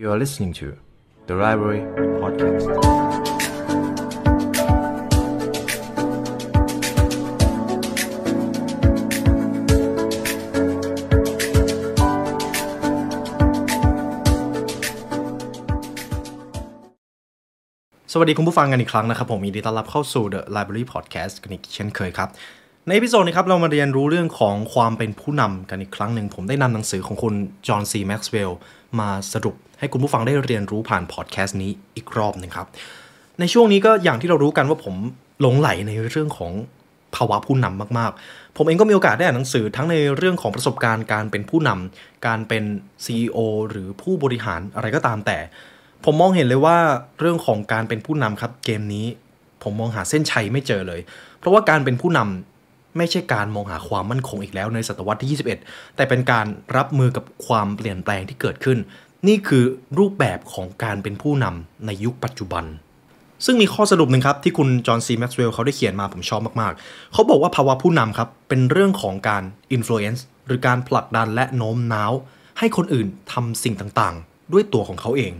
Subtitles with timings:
[0.00, 0.66] You are listening to
[1.26, 1.82] the Library
[2.22, 2.66] Podcast.
[18.12, 22.28] สวัสดีคุณผู้ฟังกันอีกครั้งนะครับ ผมยินดีต้อนรับเข้าสู่ The Library Podcast กันอีกเช่นเคยครับ
[22.88, 27.34] ในพิโซดนี้ครับ เรามาเรียนรู้เรื่องของความเป็นผู้นำกันอีกครั้งหนึ่ง ผมได้นำหนังสือของคุณ
[27.66, 28.58] จอห์นซีแม็กซ์เวลล์
[29.00, 32.66] มาสรุปให้คุณผู้ฟังได้เรียนรู้ผ่านพอดแคสต์นี้อีกรอบหนึ่งครับ
[33.40, 34.94] ในช่วงนี้ก็อย่างที่เรารู้กันว่าผม
[35.40, 36.52] หลงไหลในเรื่องของ
[37.16, 42.64] ภาวะผู้นำมาก ๆ ผมเองก็มีโอกาสได้อ่านหนังสือทั้งในเรื่องของประสบการณ์การเป็นผู้นำการเป็น
[43.04, 43.38] CEO
[43.70, 45.38] หรือผู้บริหารอะไรก็ตามแต่
[46.04, 46.76] ผมมองเห็นเลยว่า
[47.20, 49.06] เรื่องของการเป็นผู้นำครับเกมนี้
[49.62, 51.00] ผมมองหาเส้นชัยไม่เจอเลย
[51.38, 52.57] เพราะว่าการเป็นผู้นำ
[52.98, 55.30] ไม่ใช่การมองหาความมั่นคงอีกแล้วในศตวรรษที่
[55.68, 58.78] 21 แต่เป็นการรับมือกับความเปลี่ยนแปลงที่เกิดขึ้น
[59.26, 59.64] นี่คือ
[59.98, 62.64] รูปแบบของการเป็นผู้นำในยุคปัจจุบัน
[63.44, 69.42] ซึ่งมีข้อสรุปหนึ่งครับที่คุณจอห์นซีแม็กซ์เวลล์เขาได้เขียนมาผมชอบมากๆ เขาบอกว่าภาวะผู้นำครับเป็นเรื่องของการ
[69.76, 72.12] influence หรือการผลักดันและโน้มน้าว
[72.58, 75.32] ให้คนอื่นทำสิ่งต่างๆ ด้วยตัวของเขาเอง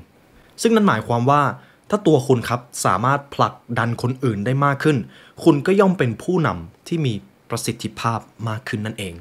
[0.62, 1.42] ซึ่งนั่นหมายความว่า
[1.90, 4.96] ถ้าตัวคุณครับสามารถผลักดันคนอื่นได้มากขึ้น
[5.44, 7.14] คุณก็ย่อมเป็นผู้นำที่มี
[7.50, 9.14] ประสิทธิภาพมากขึ้นนั่นเอง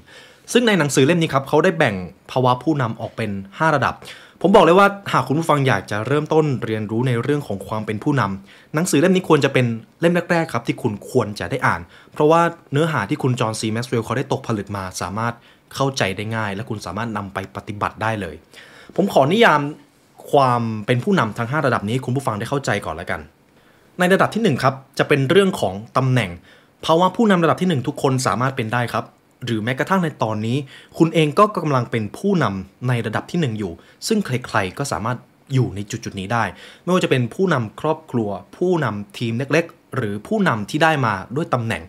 [0.54, 1.96] ซึ่งในหนังสือเล่มนี้ครับเขาได้แบ่ง
[2.32, 3.96] ภาวะผู้นำออกเป็น 5 ระดับ
[4.42, 9.66] ผมบอกเลยว่าหากคุณผู้ฟังอยากจะเริ่มต้นเรียนรู้ในเรื่องของความเป็นผู้นำหนังสือเล่มนี้ควรจะเป็น
[10.02, 11.82] เล่มแรกๆครับที่คุณควรจะได้อ่าน
[12.14, 15.34] เพราะว่าเนื้อหาที่คุณจอห์นซีแม็กซ์เวลล์เขาได้ตกผลึกมาสามารถ
[15.76, 18.36] เข้าใจได้ง่าย และคุณสามารถนำไปปฏิบัติได้เลย
[18.96, 19.62] ผมขอนิยาม
[20.32, 23.22] ความเป็นผู้นำทั้ง 5 ระดับนี้ให้คุณผู้ฟังได้เข้าใจก่อนแล้วกัน
[24.00, 26.32] ในระดับที่1ครับจะเป็นเรื่องของตำแหน่ง
[26.86, 29.06] ภาวะผู้นำระดับที่ 1 ทุกคนสามารถเป็นได้ครับ
[29.46, 30.58] หรือแม้กระทั่งในตอนนี้
[30.98, 33.74] คุณเองก็กำลังเป็นผู้นำในระดับที่ 1 อยู่
[34.08, 35.18] ซึ่งใครๆก็สามารถ
[35.54, 36.44] อยู่ในจุดๆนี้ได้
[36.84, 41.84] ไม่ว่าจะเป็นผู้นำครอบครัว ผู้นำทีมเล็กๆ หรือผู้นำที่ได้มาด้วยตำแหน่ง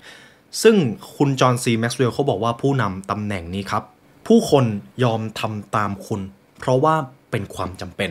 [0.62, 0.76] ซึ่ง
[1.16, 3.82] คุณจอห์นซีแม็กซ์เวลล์เขาบอกว่าผู้นำตำแหน่งนี้ครับ
[4.26, 4.64] ผู้คน
[5.04, 6.20] ยอมทำตามคุณ
[6.58, 6.94] เพราะว่า
[7.30, 8.10] เป็นความจำเป็น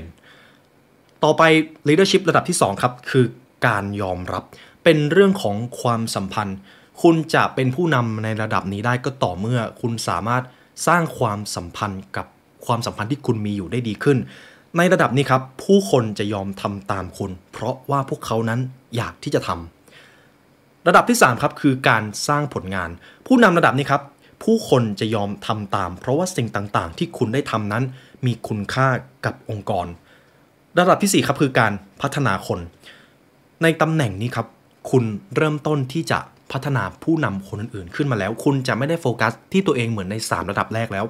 [1.24, 1.44] ต่อไป
[1.88, 3.26] leadership ระดับที่ 2 ครับ คือ
[3.68, 4.44] การยอมรับ
[4.90, 6.58] เป็นเรื่องของความสัมพันธ์
[7.02, 10.44] คุณจะเป็นผู้นำในระดับนี้ได้ก็ต่อเมื่อคุณสามารถ
[10.88, 12.26] สร้างความสัมพันธ์กับ
[12.66, 14.18] ความสัมพันธ์ที่คุณมีอยู่ได้ดีขึ้น
[14.78, 18.60] ในระดับนี้ครับ ผู้คนจะยอมทำตามคุณ เพราะว่าพวกเขานั้น
[18.96, 22.90] อยากที่จะทำระดับที่ 3 ครับ คือการสร้างผลงาน
[23.28, 24.02] ผู้นำระดับนี้ครับ
[24.44, 27.84] ผู้คนจะยอมทำตาม เพราะว่าสิ่งต่างๆ ที่คุณได้ทำนั้น
[28.26, 28.88] มีคุณค่า
[29.26, 29.88] กับองค์กร
[30.80, 32.60] ระดับที่4ครับคือการพัฒนาคน
[33.64, 34.48] ในตำแหน่งนี้ครับ
[34.92, 35.04] คุณ
[35.36, 36.20] เริ่มต้นที่จะ
[36.52, 41.06] พัฒนาผู้นำคนอื่นๆขึ้นมาแล้ว คุณจะไม่ได้โฟกัสที่ตัวเองเหมือนใน 3 ระดับแรกแล้ว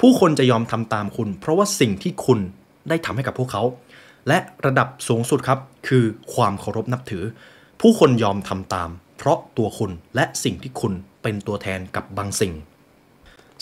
[0.00, 2.38] ผู้คนจะยอมทำตามคุณ เพราะว่าสิ่งที่คุณ
[2.88, 3.62] ได้ทำให้กับพวกเขา
[4.28, 6.04] และระดับสูงสุดครับ คือ
[6.34, 7.24] ความเคารพนับถือ
[7.80, 12.54] ผู้คนยอมทำตาม เพราะตัวคุณและสิ่งที่คุณเป็นตัวแทนกับบางสิ่ง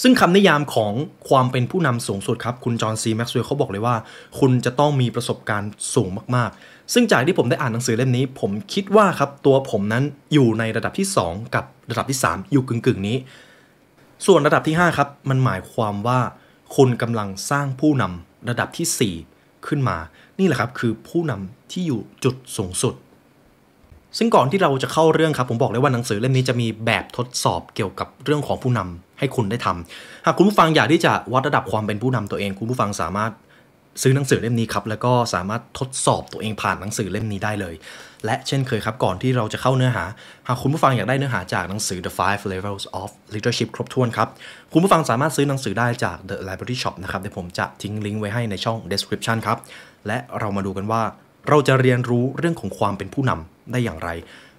[0.02, 0.92] ซึ่งคำนิยามของ
[1.28, 3.96] ความเป็นผู้นำสูงสุดครับ คุณจอห์นซีแม็กซ์เวลเขาบอกเลยว่า
[4.40, 13.16] คุณจะต้องมีประสบการณ์สูงมากๆ ซึ่งจากที่ผมได้อ่านหนังสือเล่มนี้ ผมคิดว่าครับตัวผมนั้นอยู่ในระดับที่ 2 กับระดับที่ 3 อยู่กึ่งๆนี้
[14.26, 16.20] ส่วนระดับที่5ครับมันหมายความว่า
[16.76, 19.96] คุณกำลังสร้างผู้นำระดับที่ 4 ขึ้นมา
[20.38, 22.94] นี่แหละครับคือผู้นำที่อยู่จุดสูงสุด
[24.18, 33.32] ซึ่งก่อนที่เราจะเข้าเรื่องครับ ผมบอกเลยว่าหนังสือเล่มนี้จะมีแบบทดสอบเกี่ยวกับเรื่องของผู้นำให้คุณได้ทำหากคุณผู้ฟังอยากที่จะวัดระดับความเป็นผู้นำตัวเอง คุณผู้ฟังสามารถ
[34.02, 37.74] ซื้อหนังสือเล่มนี้ครับ แล้วก็สามารถทดสอบตัวเองผ่านหนังสือเล่มนี้ได้เลย
[38.24, 40.04] และเช่นเคยครับ ก่อนที่เราจะเข้าเนื้อหา
[40.48, 44.28] หากคุณผู้ฟังอยากได้เนื้อหาจากหนังสือ The Five Levels of Leadership ครบถ้วนครับ
[44.72, 49.58] คุณผู้ฟังสามารถซื้อหนังสือได้จาก The Library Shop นะครับเดี๋ยวผมจะทิ้งลิงก์ไว้ให้ในช่อง description ครับ
[50.06, 51.02] และเรามาดูกันว่า
[51.48, 54.08] เราจะเรียนรู้เรื่องของความเป็นผู้นำได้อย่างไร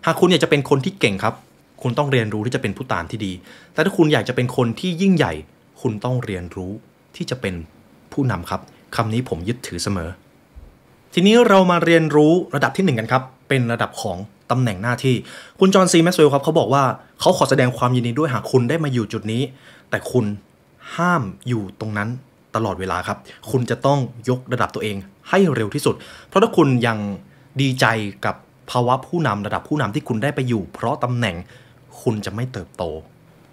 [0.06, 1.36] หากคุณอยากจะเป็นคนที่เก่งครับ
[1.82, 3.34] คุณต้องเรียนรู้ที่จะเป็นผู้ตามที่ดี
[3.74, 5.34] แต่ถ้าคุณอยากจะเป็นคนที่ยิ่งใหญ่
[5.82, 6.72] คุณต้องเรียนรู้
[7.16, 7.56] ที่จะเป็น
[8.14, 8.62] ผู้นำครับ
[8.96, 10.10] คำนี้ผมยึดถือเสมอ
[11.14, 14.18] ทีนี้เรามาเรียนรู้ระดับที่ 1 กันครับ เป็นระดับของ
[14.52, 15.16] ตำแหน่งหน้าที่
[15.60, 16.84] คุณจอห์นซีแม็กซ์เวลล์ครับเขาบอกว่า
[17.20, 19.42] เขาขอแสดงความยินดีด้วยหากคุณได้มาอยู่จุดนี้
[19.90, 20.26] แต่คุณ
[20.96, 22.10] ห้ามอยู่ตรงนั้น
[22.56, 23.18] ตลอดเวลาครับ
[23.52, 24.00] คุณจะต้อง
[24.30, 24.96] ยกระดับตัวเอง
[25.30, 25.96] ให้เร็วที่สุด
[26.28, 26.98] เพราะถ้าคุณยัง
[27.62, 27.86] ดีใจ
[28.26, 28.36] กับ
[28.72, 31.36] ภาวะผู้นำระดับผู้นำที่คุณได้ไปอยู่ เพราะตำแหน่ง
[32.02, 32.84] คุณจะไม่เติบโต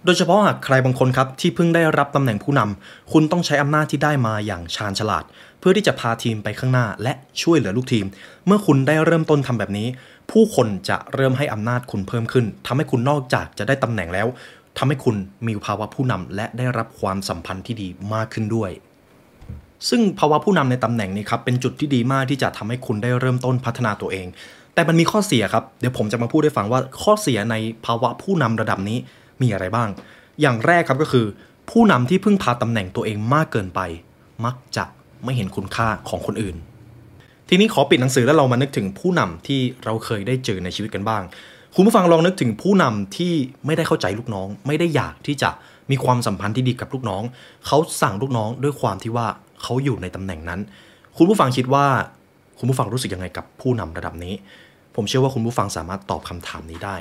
[0.05, 5.23] โดยเฉพาะหากใครบางคนครับที่เพิ่งได้รับตำแหน่งผู้นำคุณต้องใช้อำนาจที่ได้มาอย่างชาญฉลาด
[5.59, 8.05] เพื่อที่จะพาทีมไปข้างหน้า และช่วยเหลือลูกทีม
[8.45, 9.87] เมื่อคุณได้เริ่มต้นทำแบบนี้
[10.31, 14.27] ผู้คนจะเริ่มให้อำนาจคุณเพิ่มขึ้นทำให้คุณนอกจากจะได้ตำแหน่งแล้ว
[14.77, 15.15] ทำให้คุณ
[15.47, 18.71] มีภาวะผู้นำและได้รับความสัมพันธ์ที่ดีมากขึ้นด้วย
[19.89, 24.27] ซึ่งภาวะผู้นำในตำแหน่งนี้ครับเป็นจุดที่ดีมากที่จะทำให้คุณได้เริ่มต้นพัฒนาตัวเอง
[24.73, 27.55] แต่มันมีข้อเสียครับเดี๋ยวผมจะมาพูดให้ฟังว่าข้อเสียใน
[27.85, 28.97] ภาวะผู้นำระดับนี้
[29.43, 29.89] มีอะไรบ้าง
[30.41, 31.25] อย่างแรกครับก็คือ
[31.69, 33.79] ผู้นำที่พึ่งพาตำแหน่งตัวเองมากเกินไป
[34.45, 34.85] มักจะ
[35.23, 36.55] ไม่เห็นคุณค่าของคนอื่น
[37.49, 41.21] ทีนี้ขอปิดหนังสือแล้วเรามานึกถึงผู้นำที่เราเคยได้เจอในชีวิตกันบ้าง
[41.75, 43.33] คุณผู้ฟังลองนึกถึงผู้นำที่
[43.65, 45.49] ไม่ได้เข้าใจลูกน้อง ไม่ได้อยากที่จะ
[45.91, 47.23] มีความสัมพันธ์ที่ดีกับลูกน้อง
[47.67, 49.27] เขาสั่งลูกน้องด้วยความที่ว่า
[49.61, 50.59] เขาอยู่ในตำแหน่งนั้น
[51.17, 51.85] คุณผู้ฟังคิดว่า
[52.59, 54.33] คุณผู้ฟังรู้สึกยังไงกับผู้นำระดับนี้
[54.95, 56.95] ผมเชื่อว่าคุณผู้ฟังสามารถตอบคำถามนี้ได้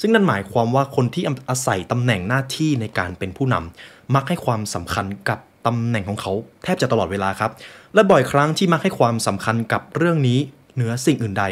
[0.00, 6.32] ซึ่งนั่นหมายความว่าคนที่อาศัยตำแหน่งหน้าที่ในการเป็นผู้นำมักให้ความสำคัญกับตำแหน่งของเขา
[6.64, 7.50] แทบจะตลอดเวลาครับ
[7.94, 10.38] และบ่อยครั้งที่มักให้ความสำคัญกับเรื่องนี้
[10.74, 11.44] เหนือสิ่งอื่นใด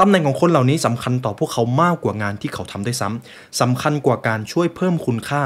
[0.00, 5.42] ตำแหน่งของคนเหล่านี้สำคัญต่อพวกเขามากกว่างานที่เขาทำได้ซ้ำสำคัญกว่าการช่วยเพิ่มคุณค่า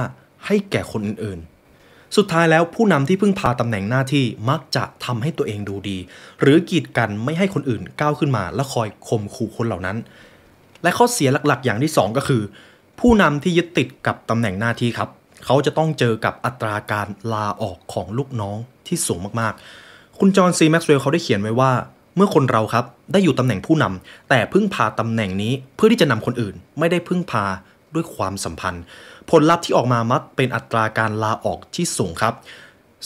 [0.47, 5.99] ให้แก่คนอื่นๆ สุดท้ายแล้วผู้นำที่พึ่งพาตำแหน่งหน้าที่มักจะทำให้ตัวเองดูดี
[6.41, 9.97] หรือกีดกันไม่ให้คนอื่นก้าวขึ้นมาและคอยข่มขู่คนเหล่านั้น
[10.83, 12.43] และข้อเสียหลักๆ อย่างที่ 2 ก็คือ
[13.01, 15.09] ผู้นำที่ยึดติดกับตำแหน่งหน้าที่ครับ
[15.45, 21.73] เขาจะต้องเจอกับอัตราการลาออกของลูกน้องที่สูงมากๆ คุณจอห์นซีแม็กซ์เวลล์เขาได้เขียนไว้ว่า
[22.17, 27.45] เมื่อคนเราครับได้อยู่ตำแหน่งผู้นำแต่พึ่งพาตำแหน่งนี้เพื่อที่จะนำคนอื่น ไม่ได้พึ่งพา
[27.95, 28.83] ด้วยความสัมพันธ์
[29.31, 32.35] ผลลัพธ์ที่ออกมามักเป็นอัตราการลาออกที่สูงครับ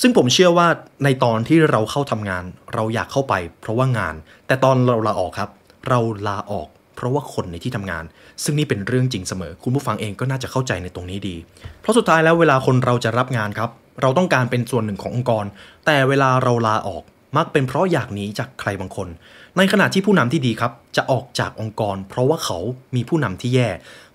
[0.00, 0.66] ซึ่งผมเชื่อว่า
[1.04, 2.44] ในตอนที่เราเข้าทำงาน
[2.74, 4.14] เราอยากเข้าไป เพราะว่างาน
[4.46, 5.50] แต่ตอนเราลาออกครับ
[5.88, 8.04] เราลาออก เพราะว่าคนในที่ทำงาน
[8.44, 11.36] ซึ่งนี่เป็นเรื่องจริงเสมอ คุณผู้ฟังเองก็น่าจะเข้าใจในตรงนี้ดี
[11.80, 13.70] เพราะสุดท้ายแล้วเวลาคนเราจะรับงานครับ
[14.02, 15.44] เราต้องการเป็นส่วนหนึ่งขององค์กร
[15.86, 17.02] แต่เวลาเราลาออก
[17.36, 19.08] มักเป็นเพราะอยากหนีจากใครบางคน
[19.56, 22.58] ในขณะที่ผู้นำที่ดีครับ จะออกจากองค์กร เพราะว่าเขา
[22.94, 23.68] มีผู้นำที่แย่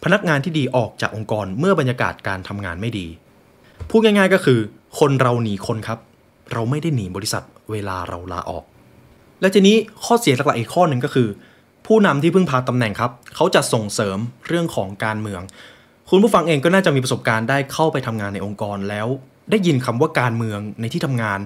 [0.03, 3.07] พนักงานที่ดีออกจากองค์กรเมื่อบรรยากาศการทำงานไม่ดี
[3.89, 4.59] พูดง่ายๆก็คือ
[4.99, 5.99] คนเราหนีคนครับ
[6.53, 8.63] เราไม่ได้หนีบริษัทเวลาเราลาออก
[9.41, 11.27] และทีนี้ข้อเสียหลักๆอีกข้อหนึ่งก็คือ
[11.91, 15.41] ผู้นำที่เพึ่งพาตำแหน่งครับ เขาจะส่งเสริมเรื่องของการเมือง
[16.09, 19.07] คุณผู้ฟังเองก็น่าจะมีประสบการณ์ได้เข้าไปทำงานในองค์กรแล้ว
[19.51, 21.39] ได้ยินคำว่าการเมืองในที่ทำงาน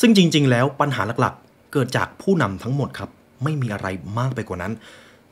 [0.00, 3.10] ซึ่งจริง ๆ แล้วปัญหาหลักๆ เกิดจากผู้นำทั้งหมดครับ
[3.44, 3.86] ไม่มีอะไร
[4.18, 4.72] มากไปกว่านั้น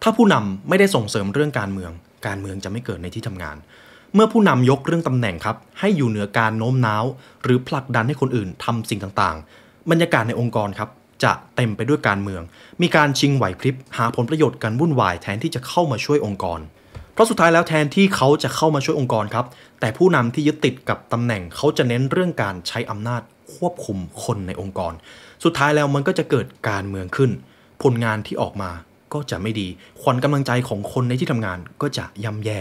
[0.02, 1.90] ถ้าผู้นำไม่ได้ส่งเสริมเรื่องการเมือง
[2.26, 3.56] การเมืองจะไม่เกิดในที่ทำงาน
[4.14, 7.04] เมื่อผู้นำยกเรื่องตำแหน่งครับ ให้อยู่เหนือการโน้มน้าว
[7.42, 10.90] หรือผลักดันให้คนอื่นทำสิ่งต่างๆ บรรยากาศในองค์กรครับ
[11.24, 12.42] จะเต็มไปด้วยการเมือง
[12.82, 16.60] มีการชิงไหวพริบหาผลประโยชน์กันวุ่นวายแทนที่จะเข้ามาช่วยองค์กร
[17.12, 19.46] เพราะสุดท้ายแล้วแทนที่เขาจะเข้ามาช่วยองค์กรครับ
[19.80, 23.22] แต่ผู้นำที่ยึดติดกับตำแหน่งเขาจะเน้นเรื่องการใช้อำนาจ
[23.54, 24.92] ควบคุมคนในองค์กร
[25.44, 27.30] สุดท้ายแล้วมันก็จะเกิดการเมืองขึ้น
[27.82, 28.70] ผลงานที่ออกมา
[29.14, 29.68] ก็จะไม่ดี
[30.00, 32.60] ขวัญกำลังใจของคนในที่ทำงานก็จะย่ำแย่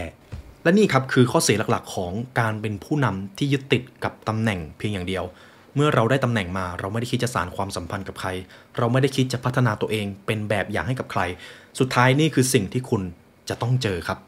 [0.62, 5.24] และนี่ครับคือข้อเสียหลักๆ ของการเป็นผู้นำที่ยึดติดกับตำแหน่งเพียงอย่างเดียว
[5.74, 8.28] เมื่อเราได้ตำแหน่งมา เราไม่ได้คิดจะสานความสัมพันธ์กับใคร
[8.78, 11.20] เราไม่ได้คิดจะพัฒนาตัวเองเป็นแบบอย่างให้กับใคร
[11.78, 13.02] สุดท้ายนี่คือสิ่งที่คุณ
[13.48, 14.18] จะต้องเจอครับ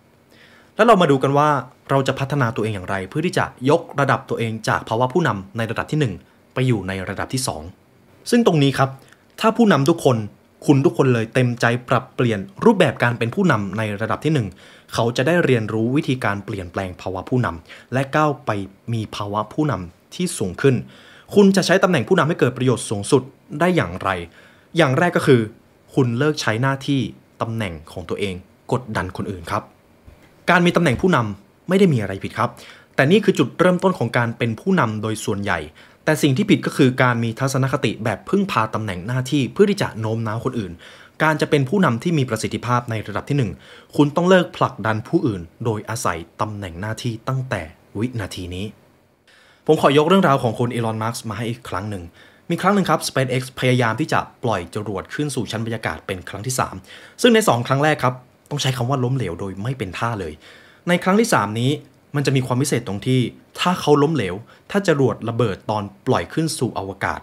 [0.76, 1.48] แล้วเรามาดูกันว่า
[1.90, 7.42] เราจะพัฒนาตัวเองอย่างไร เพื่อที่จะยกระดับตัวเองจากภาวะผู้นำในระดับที่ 1 ไปอยู่ในระดับที่
[7.84, 8.90] 2 ซึ่งตรงนี้ครับ
[9.40, 10.16] ถ้าผู้นำทุกคน
[10.66, 14.32] คุณทุกคนเลยเต็มใจปรับเปลี่ยนรูปแบบการเป็นผู้นำในระดับที่
[14.64, 18.50] 1 เขาจะได้เรียนรู้วิธีการเปลี่ยนแปลงภาวะผู้นำและก้าวไป
[18.92, 20.76] มีภาวะผู้นำที่สูงขึ้น
[21.34, 23.22] คุณจะใช้ตำแหน่งผู้นำให้เกิดประโยชน์สูงสุด
[23.60, 24.10] ได้อย่างไร
[24.76, 25.40] อย่างแรกก็คือ
[25.94, 27.00] คุณเลิกใช้หน้าที่
[27.42, 28.34] ตำแหน่งของตัวเอง
[28.72, 29.62] กดดันคนอื่นครับ
[30.50, 32.50] การมีตำแหน่งผู้นำไม่ได้มีอะไรผิดครับ
[32.94, 35.58] แต่นี่คือจุดเริ่มต้นของการเป็นผู้นำโดยส่วนใหญ่
[36.04, 40.72] แต่สิ่งที่ผิดก็คือการมีทัศนคติแบบพึ่งพาตำแหน่งหน้าที่เพื่อที่จะโน้มน้าวคนอื่น
[41.22, 47.62] การจะเป็นผู้นำที่มีประสิทธิภาพในระดับที่ 1 คุณต้องเลิกผลักดันผู้อื่น โดยอาศัยตำแหน่งหน้าที่ตั้งแต่
[47.98, 48.66] วินาทีนี้
[49.66, 52.04] ผมขอยกเรื่องราวของคุณอีลอนมาร์กมาให้อีกครั้งหนึ่ง
[52.50, 56.54] มีครั้งหนึ่งครับ SpaceX พยายามที่จะปล่อยจรวดขึ้นสู่ชั้นบรรยากาศเป็นครั้งที่
[56.86, 58.14] 3 ซึ่งใน 2 ครั้งแรกครับ
[58.50, 60.32] ต้องใช้คำว่าล้มเหลวโดยไม่เป็นท่าเลย
[60.88, 61.70] ในครั้งที่ 3 นี้
[62.14, 63.20] มันจะมีความพิเศษตรงที่
[63.60, 64.34] ถ้าเขาล้มเหลว
[64.70, 67.20] ถ้าจรวดระเบิดตอนปล่อยขึ้นสู่อวกาศ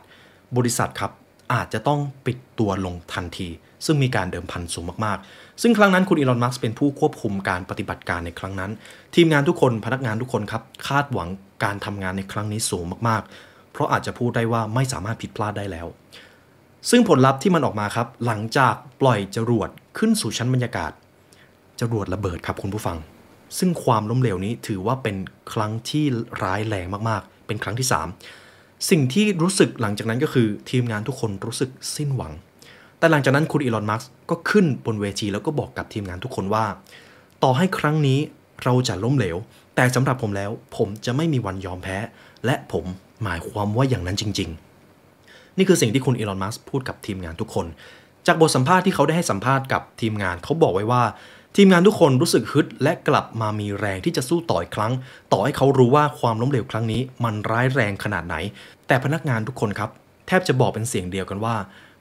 [0.58, 1.12] บริษัทครับ
[1.54, 3.48] อาจจะต้องปิดตัวลงทันที
[3.86, 8.72] ซึ่งมีการเดิมพันสูงมากๆ ซึ่งครั้งนั้นคุณอีลอนมัสเป็นผู้ควบคุมการปฏิบัติการในครั้งนั้น
[9.16, 11.30] ทีมงานทุกคนพนักงานทุกคนครับ คาดหวัง
[11.64, 15.88] การทำงานในครั้งนี้สูงมากๆ เพราะอาจจะพูดได้ว่าไม่สามารถผิดพลาดได้แล้ว
[16.90, 20.92] ซึ่งผลลัพธ์ที่มันออกมาครับ หลังจากปล่อยจรวดขึ้นสู่ชั้นบรรยากาศ
[21.82, 22.98] จรวดระเบิดครับคุณผู้ฟัง
[23.58, 25.16] ซึ่งความล้มเหลวนี้ถือว่าเป็น
[25.54, 26.06] ครั้งที่
[26.44, 27.88] ร้ายแรงมากๆ เป็นครั้งที่
[28.38, 32.34] 3 สิ่งที่รู้สึกหลังจากนั้นก็คือ ทีมงานทุกคนรู้สึกสิ้นหวัง
[33.00, 36.66] แต่หลังจากนั้นคุณอีลอนมัสก์ก็ขึ้นบนเวทีแล้วก็บอกกับทีมงานทุกคนว่า
[37.44, 38.20] ต่อให้ครั้งนี้
[38.64, 39.38] เราจะล้มเหลว
[39.76, 41.98] แต่สำหรับผมแล้ว ผมจะไม่มีวันยอมแพ้
[42.46, 42.86] และผม
[43.24, 44.50] หมายความว่าอย่างนั้นจริง
[45.04, 47.66] ๆ นี่คือสิ่งที่คุณอีลอนมัสก์พูดกับทีมงานทุกคน
[48.28, 51.04] จากบทสัมภาษณ์ที่เขาได้ให้สัมภาษณ์กับทีมงานเขาบอกไว้ว่า
[51.58, 54.94] ทีมงานทุกคนรู้สึกฮึดและกลับมามีแรงที่จะสู้ต่ออีกครั้ง
[55.32, 58.36] ต่อให้เขารู้ว่าความล้มเหลวครั้งนี้ มันร้ายแรงขนาดไหน
[58.88, 59.90] แต่พนักงานทุกคนครับ
[60.28, 61.56] แทบจะบอกเป็นเสียงเดียวกันว่า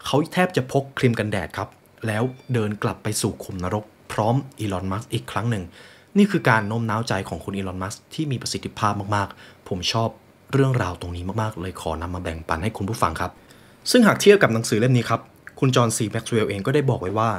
[0.05, 1.69] เขาแทบจะพกครีมกันแดดครับ
[2.07, 5.65] แล้วเดินกลับไปสู่ขุมนรก พร้อมอีลอนมัสอีกครั้งหนึ่ง
[6.19, 10.09] นี่คือการโน้มน้าวใจของคุณอีลอนมัสที่มีประสิทธิภาพมากๆ ผมชอบ
[10.53, 13.33] เรื่องราวตรงนี้มากๆ เลยขอนำมาแบ่งปันให้คุณผู้ฟังครับ
[13.91, 15.21] ซึ่งหากเทียบกับหนังสือเล่มนี้ครับ
[15.61, 17.31] คุณจอห์นซีแม็กซ์เวลล์เองก็ได้บอกไว้ว่า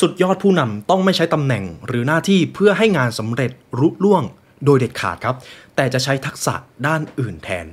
[0.00, 4.22] สุดยอดผู้นำต้องไม่ใช้ตำแหน่งหรือหน้าที่เพื่อให้งานสำเร็จรุ่ล่วง
[4.64, 5.36] โดยเด็ดขาดครับ
[5.76, 6.54] แต่จะใช้ทักษะ
[6.86, 7.66] ด้านอื่นแทน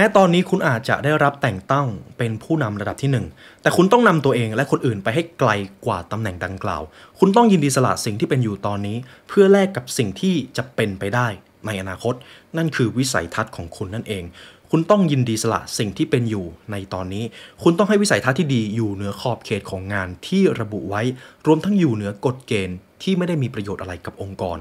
[0.00, 1.86] แม้ตอนนี้คุณอาจจะได้รับแต่งตั้ง
[2.18, 5.50] เป็นผู้นำระดับที่ 1 แต่คุณต้องนำตัวเองและคนอื่นไปให้ไกล
[5.86, 6.82] กว่าตำแหน่งดังกล่าว
[7.18, 8.96] คุณต้องยินดีสละสิ่งที่เป็นอยู่ตอนนี้
[9.28, 11.26] เพื่อแลกกับสิ่งที่จะเป็นไปได้
[11.66, 12.14] ในอนาคต
[12.56, 14.24] นั่นคือวิสัยทัศน์ของคุณนั่นเอง
[14.70, 17.24] คุณต้องยินดีสละสิ่งที่เป็นอยู่ในตอนนี้
[17.62, 21.02] คุณต้องให้วิสัยทัศน์ที่ดีอยู่เหนือขอบเขตของงานที่ระบุไว้
[21.46, 24.58] รวมทั้งอยู่เหนือกฎเกณฑ์ที่ไม่ได้มีประโยชน์อะไรกับองค์กร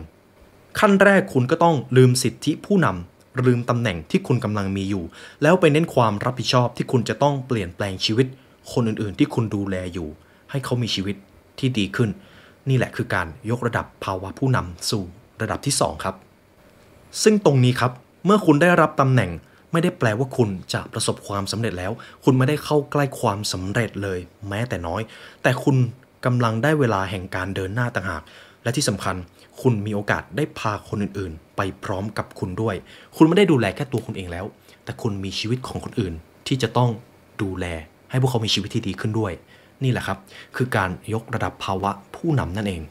[0.80, 5.04] ขั้นแรกคุณก็ต้องลืมสิทธิผู้นำ ลืมตำแหน่งที่คุณกำลังมีอยู่
[5.44, 8.28] แล้วไปเน้นความรับผิดชอบที่คุณจะต้องเปลี่ยนแปลงชีวิต
[8.72, 10.08] คนอื่นๆ ที่คุณดูแลอยู่
[10.52, 11.16] ให้เขามีชีวิต
[11.60, 12.10] ที่ดีขึ้น
[12.70, 15.04] นี่แหละคือการยกระดับภาวะผู้นำสู่
[15.42, 16.16] ระดับที่ 2 ครับ
[17.24, 17.92] ซึ่งตรงนี้ครับ
[18.26, 19.32] เมื่อคุณได้รับตำแหน่ง
[19.72, 21.92] ไม่ได้แปลว่าคุณจะประสบความสำเร็จแล้ว
[22.24, 25.02] คุณไม่ได้เข้าใกล้ความสำเร็จเลย แม้แต่น้อย
[25.44, 25.76] แต่คุณ
[26.26, 28.24] กำลังได้เวลาแห่งการเดินหน้าต่างหาก
[28.64, 29.16] และที่สำคัญ
[29.62, 32.76] คุณมีโอกาสได้พาคนอื่นๆ ไปพร้อมกับคุณด้วย
[33.16, 34.46] คุณไม่ได้ดูแลแค่ตัวคุณเองแล้ว
[34.84, 36.14] แต่คุณมีชีวิตของคนอื่น
[36.48, 36.90] ที่จะต้อง
[37.42, 37.66] ดูแล
[38.10, 39.32] ให้พวกเขามีชีวิตที่ดีขึ้นด้วย
[39.84, 40.18] นี่แหละครับ
[40.56, 42.82] คือการยกระดับภาวะผู้นำนั่นเอง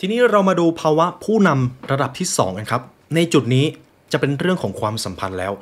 [0.00, 2.82] ทีนี้เรามาดูภาวะผู้นำระดับที่2กันครับ
[3.14, 3.64] ในจุดนี้
[4.12, 5.52] จะเป็นเรื่องของความสัมพันธ์แล้ว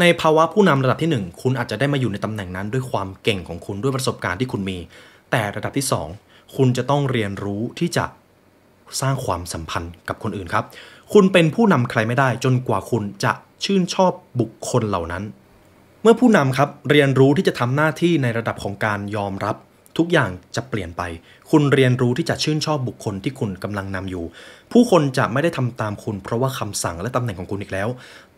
[0.00, 4.78] ในภาวะผู้นำระดับที่ 1 คุณอาจจะได้มาอยู่ในตำแหน่งนั้น ด้วยความเก่งของคุณด้วยประสบการณ์ที่คุณมี
[5.30, 5.86] แต่ระดับที่
[6.20, 8.04] 2 คุณจะต้องเรียนรู้ที่จะ
[9.00, 10.64] สร้างความสัมพันธ์กับคนอื่นครับ
[11.12, 13.32] คุณเป็นผู้นำใครไม่ได้จนกว่าคุณจะ
[13.64, 15.22] ชื่นชอบบุคคลเหล่านั้น
[16.02, 19.56] เมื่อผู้นำครับเรียนรู้ที่จะทำหน้าที่ในระดับของการยอมรับ
[19.98, 21.02] ทุกอย่างจะเปลี่ยนไป
[21.50, 24.24] คุณเรียนรู้ที่จะชื่นชอบบุคคลที่คุณกำลังนำอยู่
[24.72, 27.88] ผู้คนจะไม่ได้ทำตามคุณ เพราะว่าคำสั่งและตำแหน่งของคุณอีกแล้ว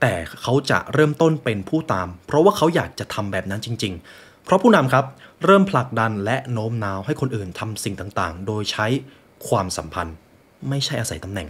[0.01, 5.05] แต่เขาจะเริ่มต้นเป็นผู้ตาม เพราะว่าเขาอยากจะทำแบบนั้นจริง ๆ เพราะผู้นำครับ
[5.45, 8.87] เริ่มผลักดันและโน้มน้าวให้คนอื่นทำสิ่งต่างๆ โดยใช้
[9.49, 10.17] ความสัมพันธ์
[10.69, 11.49] ไม่ใช่อาศัยตำแหน่ง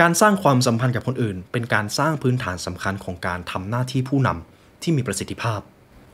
[0.00, 5.60] การสร้างความสัมพันธ์กับคนอื่น เป็นการสร้างพื้นฐานสำคัญของการทำหน้าที่ผู้นำที่มีประสิทธิภาพ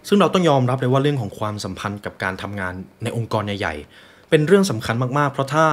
[0.09, 5.67] ซึ่งเราต้องยอมรับเลยว่าเรื่องของความสัมพันธ์กับการทำงานในองค์กรใหญ่ๆ เป็นเรื่องสำคัญมากๆ เพราะถ้า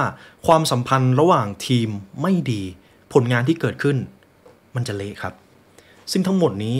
[0.46, 1.88] ความสัมพันธ์ระหว่างทีม
[2.22, 2.62] ไม่ดี
[3.12, 3.96] ผลงานที่เกิดขึ้น
[4.74, 5.34] มันจะเละครับ
[6.12, 6.76] ซึ่งทั้งหมดนี้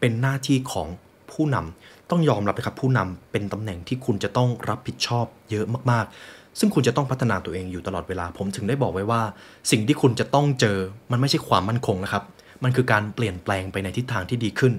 [0.00, 0.88] เป็นหน้าที่ของ
[1.32, 9.22] ผู้นำต้องยอมรับนะครับผู้นำเป็นตำแหน่งที่คุณจะต้องรับผิดชอบเยอะมากๆ ซึ่งคุณจะต้องพัฒนาตัวเองอยู่ตลอดเวลา ผมถึงได้บอกไว้ว่า
[9.70, 10.78] สิ่งที่คุณจะต้องเจอ
[11.10, 12.22] มันไม่ใช่ความมั่นคงนะครับ
[12.64, 14.72] มันคือการเปลี่ยนแปลงไปในทิศทางที่ดีขึ้น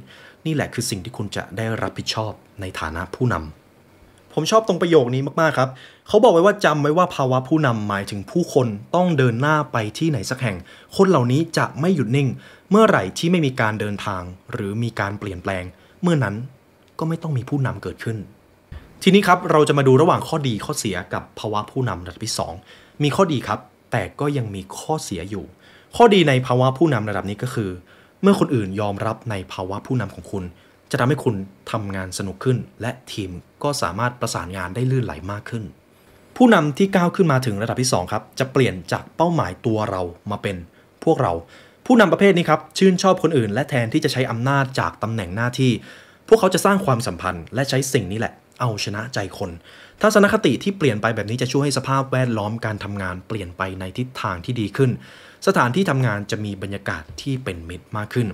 [0.46, 5.70] นี่แหละคือสิ่งที่คุณจะได้รับผิดชอบในฐานะผู้นำผมชอบตรงประโยคนี้มากๆครับ
[6.08, 10.58] เขาบอกไว้ว่าจำไว้ว่าภาวะผู้นำหมายถึงผู้คนต้องเดินหน้าไปที่ไหนสักแห่ง
[10.96, 12.28] คนเหล่านี้จะไม่หยุดนิ่ง
[12.72, 15.64] เมื่อไหร่ที่ไม่มีการเดินทาง หรือมีการเปลี่ยนแปลง
[16.02, 16.36] เมื่อนั้น
[17.00, 18.18] ก็ไม่ต้องมีผู้นำเกิดขึ้น
[19.04, 22.34] ทีนี้ครับเราจะมาดูระหว่างข้อดีข้อเสียกับภาวะผู้นำระดับที่
[22.68, 23.60] 2 มีข้อดีครับ
[23.92, 25.46] แต่ก็ยังมีข้อเสียอยู่
[25.96, 27.72] ข้อดีในภาวะผู้นำระดับนี้ก็คือ
[28.22, 30.44] เมื่อคนอื่นยอมรับในภาวะผู้นำของคุณ
[30.92, 31.36] จะทำให้คุณ
[31.72, 33.32] ทำงานสนุกขึ้น และทีม
[33.64, 35.64] ก็สามารถประสานงานได้ลื่นไหลมากขึ้น
[36.38, 40.56] ผู้นำที่ก้าวขึ้นมาถึงระดับที่2ครับจะเปลี่ยนจากเป้าหมายตัวเรามาเป็น
[41.04, 41.34] พวกเรา
[41.86, 45.72] ผู้นำประเภทนี้ครับชื่นชอบคนอื่น และแทนที่จะใช้อำนาจจากตำแหน่งหน้าที่
[46.28, 49.52] พวกเขาจะสร้างความสัมพันธ์ และใช้สิ่งนี้แหละ เอาชนะใจคน
[50.02, 54.92] ทัศนคติที่เปลี่ยนไปแบบนี้จะช่วยให้สภาพแวดล้อมการทำงานเปลี่ยนไปในทิศทางที่ดีขึ้น
[55.48, 58.28] สถานที่ทำงานจะมีบรรยากาศที่เป็นมิตรมากขึ้น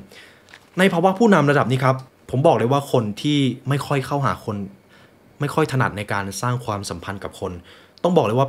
[0.79, 1.96] ในภาวะผู้นำระดับนี้ครับ
[2.31, 4.57] ผมบอกเลยว่าคนที่ไม่ค่อยเข้าหาคน
[5.39, 7.51] ไม่ค่อยถนัดในการสร้างความสัมพันธ์กับคน
[8.03, 8.48] ต้องบอกเลยว่า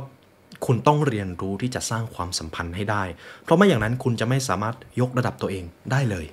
[0.65, 3.03] คุณต้องเรียนรู้ที่จะสร้างความสัมพันธ์ให้ได้
[3.43, 6.25] เพราะไม่อย่างนั้นคุณจะไม่สามารถยกระดับตัวเองได้เลย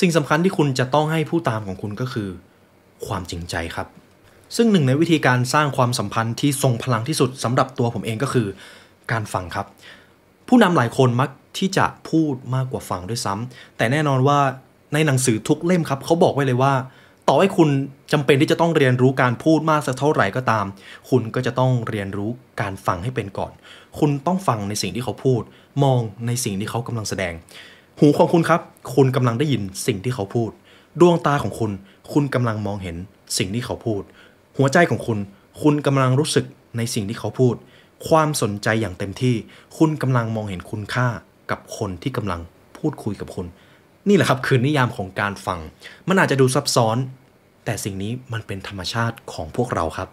[0.00, 2.28] สิ่งสำคัญที่คุณจะต้องให้ผู้ตามของคุณก็คือ
[3.06, 3.86] ความจริงใจครับ
[4.56, 8.46] ซึ่งหนึ่งในวิธีการสร้างความสัมพันธ์ที่ทรงพลังที่สุดสำหรับตัวผมเองก็คือ
[9.12, 9.66] การฟังครับ
[10.48, 14.38] ผู้นำหลายคนมักที่จะพูดมากกว่าฟังด้วยซ้ำแต่แน่นอนว่า
[14.92, 16.72] ในหนังสือทุกเล่มครับเขาบอกไว้เลยว่า
[17.28, 17.68] ต่อให้คุณ
[18.12, 20.66] จำเป็นที่จะต้องเรียนรู้การพูดมากสักเท่าไหร่ก็ตาม
[21.10, 23.52] คุณก็จะต้องเรียนรู้การฟังให้เป็นก่อน
[23.98, 25.42] คุณต้องฟังในสิ่งที่เขาพูด
[25.82, 27.34] มองในสิ่งที่เขากำลังแสดง
[27.98, 28.60] หูของคุณครับ
[28.94, 30.50] คุณกำลังได้ยินสิ่งที่เขาพูด
[31.00, 31.70] ดวงตาของคุณ
[32.12, 32.96] คุณกำลังมองเห็น
[33.38, 34.02] สิ่งที่เขาพูด
[34.56, 35.18] หัวใจของคุณ
[35.62, 36.44] คุณกำลังรู้สึก
[36.76, 37.54] ในสิ่งที่เขาพูด
[38.08, 39.36] ความสนใจอย่างเต็มที่
[39.78, 41.08] คุณกำลังมองเห็นคุณค่า
[41.50, 42.40] กับคนที่กำลัง
[42.78, 43.46] พูดคุยกับคุณ
[44.08, 45.60] นี่แหละครับคือนิยามของการฟัง
[46.08, 46.96] มันอาจจะดูซับซ้อน
[47.64, 50.08] แต่สิ่งนี้มันเป็นธรรมชาติของพวกเราครับ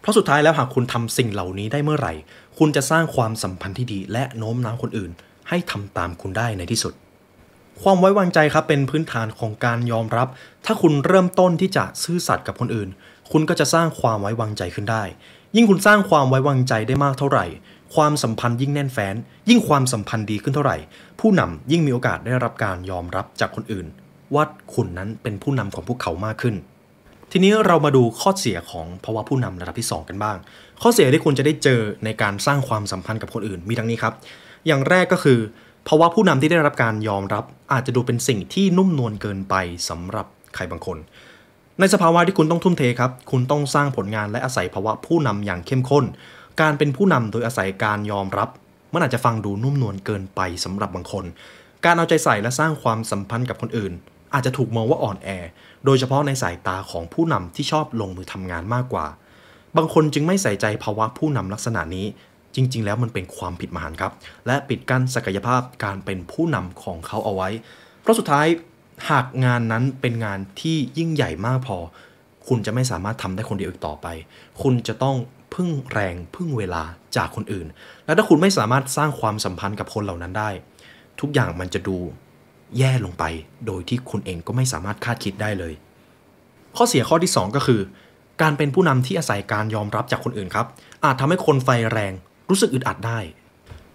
[0.00, 2.14] เพราะสุดท้ายแล้วหากคุณทำสิ่งเหล่านี้ได้เมื่อไหร่
[2.58, 5.10] คุณจะสร้างความสัมพันธ์ที่ดี และโน้มน้าวคนอื่น
[5.48, 6.92] ให้ทำตามคุณได้ในที่สุด
[7.82, 10.28] ความไว้วางใจครับเป็นพื้นฐานของการยอมรับ
[10.66, 12.88] ถ้าคุณเริ่มต้นที่จะซื่อสัตย์กับคนอื่น
[13.32, 15.02] คุณก็จะสร้างความไว้วางใจขึ้นได้
[15.56, 17.46] ยิ่งคุณสร้างความไว้วางใจได้มากเท่าไหร่
[17.94, 19.14] ความสัมพันธ์ยิ่งแน่นแฟ้น
[19.48, 20.76] ยิ่งความสัมพันธ์ดีขึ้นเท่าไหร่
[21.20, 23.86] ผู้นำยิ่งมีโอกาสได้รับการยอมรับจากคนอื่น
[24.34, 26.54] ว่าคุณนั้นเป็นผู้นำของพวกเขามากขึ้น
[27.32, 30.36] ทีนี้เรามาดูข้อเสียของภาวะผู้นำระดับที่ 2 กันบ้าง
[30.82, 34.14] ข้อเสียที่คุณจะได้เจอในการสร้างความสัมพันธ์กับคนอื่นมีดังนี้ครับ
[34.66, 35.38] อย่างแรกก็คือ
[35.88, 39.54] ภาวะผู้นำที่ได้รับการยอมรับอาจจะดูเป็นสิ่งที่นุ่มนวลเกินไป
[39.88, 40.98] สำหรับใครบางคน
[41.80, 46.04] ในสภาวะที่คุณต้องทุ่มเทครับ คุณต้องสร้างผลงานและอาศัยภาวะผู้นำอย่างเข้มข้น
[46.60, 48.48] การเป็นผู้นำโดยอาศัยการยอมรับ
[48.92, 51.24] มันอาจจะฟังดูนุ่มนวลเกินไปสำหรับบางคน
[51.84, 53.92] การเอาใจใส่และสร้างความสัมพันธ์กับคนอื่น
[54.34, 55.28] อาจจะถูกมองว่าอ่อนแอ
[55.84, 59.06] โดยเฉพาะในสายตาของผู้นำที่ชอบลงมือทำงานมากกว่า
[59.76, 62.06] บางคนจึงไม่ใส่ใจภาวะผู้นำลักษณะนี้
[62.54, 64.12] จริง ๆ แล้วมันเป็นความผิดมหันต์ครับ
[64.46, 67.48] และปิดกั้นศักยภาพการเป็นผู้นำของเขาเอาไว้
[68.02, 68.46] เพราะสุดท้าย
[69.10, 71.78] หากงานนั้นเป็นงานที่ยิ่งใหญ่มากพอ
[72.48, 74.06] คุณจะไม่สามารถทำได้คนเดียวอีกต่อไป
[74.62, 75.16] คุณจะต้อง
[75.54, 76.82] พึ่งแรงพึ่งเวลา
[77.16, 77.66] จากคนอื่น
[78.06, 80.50] และถ้าคุณไม่สามารถสร้างความสัมพันธ์กับคนเหล่านั้นได้
[81.20, 81.96] ทุกอย่างมันจะดู
[82.78, 83.24] แย่ลงไป
[83.66, 85.72] โดยที่คุณเองก็ไม่สามารถคาดคิดได้เลย
[86.76, 87.80] ข้อเสียข้อที่ 2 ก็คือ
[88.42, 90.66] การเป็นผู้นำที่อาศัยการยอมรับจากคนอื่นครับ
[91.04, 92.12] อาจทำให้คนไฟแรง
[92.50, 93.18] รู้สึกอึดอัดได้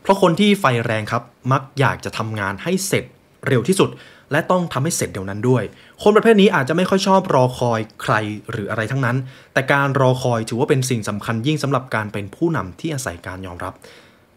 [0.02, 3.04] เพราะคนที่ไฟแรงครับมักอยากจะทำงานให้เสร็จ
[3.48, 3.90] เร็วที่สุด
[4.32, 5.64] และต้องทำให้เสร็จเดี๋ยวนั้นด้วย
[6.04, 8.14] คนประเภทนี้อาจจะไม่ค่อยชอบรอคอยใคร
[8.52, 9.18] หรืออะไรทั้งนั้น
[9.54, 13.74] แต่การรอคอยถือว่าเป็นสิ่งสำคัญยิ่งสำหรับการเป็นผู้นำที่อาศัยการยอมรับ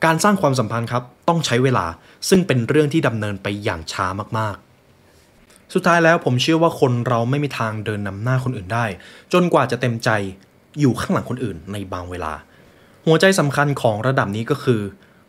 [0.05, 1.87] การสร้างความสัมพันธ์ครับต้องใช้เวลา
[2.29, 4.07] ซึ่งเป็นเรื่องที่ดำเนินไปอย่างช้า
[4.39, 8.85] มากๆสุดท้ายแล้วผมเชื่อว่าคนเราไม่มีทางเดินนำหน้าคนอื่นได้
[9.33, 10.11] จนกว่าจะเต็มใจ
[10.81, 12.33] อยู่ข้างหลังคนอื่นในบางเวลา
[13.07, 14.81] หัวใจสำคัญของระดับนี้ก็คือ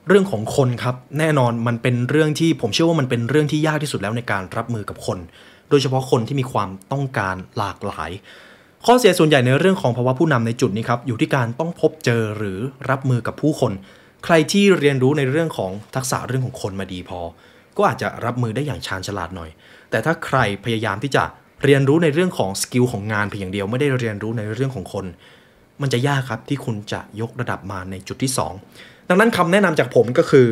[0.08, 5.18] เรื่องของคนครับแน่นอนมันเป็นเรื่องที่ผมเชื่อว่ามันเป็นเรื่องที่ยากที่สุดแล้วในการรับมือกับคน
[5.70, 8.12] โดยเฉพาะคนที่มีความต้องการหลากหลาย
[8.86, 13.72] ข้อเสียส่วนใหญ่ในเรื่องของภาวะผู้นำในจุดนี้ครับอยู่ที่การต้องพบเจอหรือรับมือกับผู้คน
[14.26, 17.20] ใครที่เรียนรู้ในเรื่องของทักษะเรื่องของคนมาดีพอ
[17.78, 19.50] ก็อาจจะรับมือได้อย่างชาญฉลาดหน่อย
[19.89, 21.24] แต่ถ้าใครพยายามที่จะ
[21.63, 25.06] เรียนรู้ในเรื่องของสกิลของงานเพียงอย่างเดียวไม่ได้เรียนรู้ในเรื่องของคน
[25.82, 30.48] มันจะยากครับที่คุณจะยกระดับมาในจุดที่ 2 ดังนั้นคำแนะนำจากผมก็คือ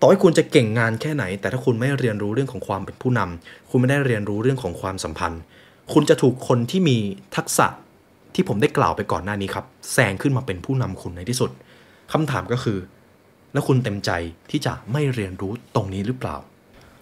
[0.00, 5.40] ต่อให้คุณจะเก่งงานแค่ไหน แต่ถ้าคุณไม่เรียนรู้เรื่องของความเป็นผู้นำคุณไม่ได้เรียนรู้เรื่องของความสัมพันธ์
[5.92, 6.96] คุณจะถูกคนที่มี
[7.36, 7.66] ทักษะ
[8.34, 11.50] ที่ผมได้กล่าวไปก่อนหน้านี้ครับแซงขึ้นมาเป็นผู้นำคุณในที่สุด
[12.12, 12.78] คำถามก็คือ
[13.52, 14.10] แล้วคุณเต็มใจ
[14.50, 16.36] ที่จะไม่เรียนรู้ตรงนี้หรือเปล่า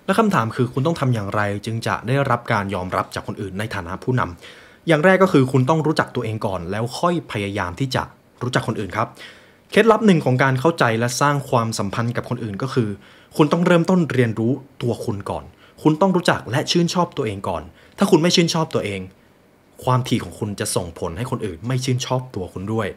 [0.06, 8.02] และคำถามคือคุณต้องทำอย่างไร จึงจะได้รับการยอมรับจากคนอื่นในฐานะผู้นำอย่างแรกก็คือคุณต้องรู้จักตัวเองก่อน แล้วค่อยพยายามที่จะ
[8.42, 9.08] รู้จักคนอื่นครับ
[9.70, 12.88] เคล็ดลับหนึ่งของการเข้าใจและสร้างความสัมพันธ์กับคนอื่นก็คือ
[13.36, 14.52] คุณต้องเริ่มต้นเรียนรู้
[14.82, 15.44] ตัวคุณก่อน
[15.82, 17.62] คุณต้องรู้จักและชื่นชอบตัวเองก่อน
[17.98, 19.00] ถ้าคุณไม่ชื่นชอบตัวเอง
[19.84, 22.88] ความถี่ของคุณจะส่งผลให้คนอื่นไม่ชื่นชอบตัวคุณด้วย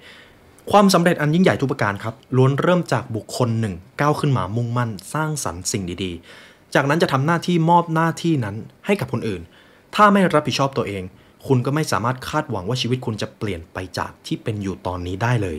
[0.71, 8.55] ความสำเร็จอันยิ่งใหญ่ทุกประการครับล้วนเริ่มจากบุคคลหนึ่งก้าวขึ้นมามุ่งมั่น สร้างสรรค์สิ่งดีๆ จากนั้นจะทำหน้าที่มอบหน้าที่นั้น
[8.85, 9.41] ให้กับคนอื่น
[9.95, 11.03] ถ้าไม่รับผิดชอบตัวเอง
[11.47, 15.57] คุณก็ไม่สามารถคาดหวังว่าชีวิตคุณจะเปลี่ยนไปจากที่เป็นอยู่ตอนนี้ได้เลย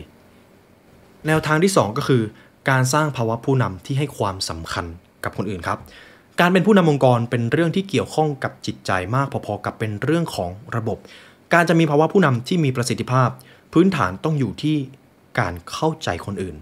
[1.27, 2.21] แนวทางที่ 2 ก็คือ
[2.69, 4.85] การสร้างภาวะผู้นำที่ให้ความสำคัญ
[5.23, 5.79] กับคนอื่นครับ
[6.39, 10.97] การเป็นผู้นำองค์กรเป็นเรื่องที่เกี่ยวข้องกับจิตใจมากพอๆกับเป็นเรื่องของระบบ
[11.53, 13.29] การจะมีภาวะผู้นำที่มีประสิทธิภาพ
[13.73, 14.77] พื้นฐานต้องอยู่ที่
[15.39, 16.55] การเข้าใจคนอื่น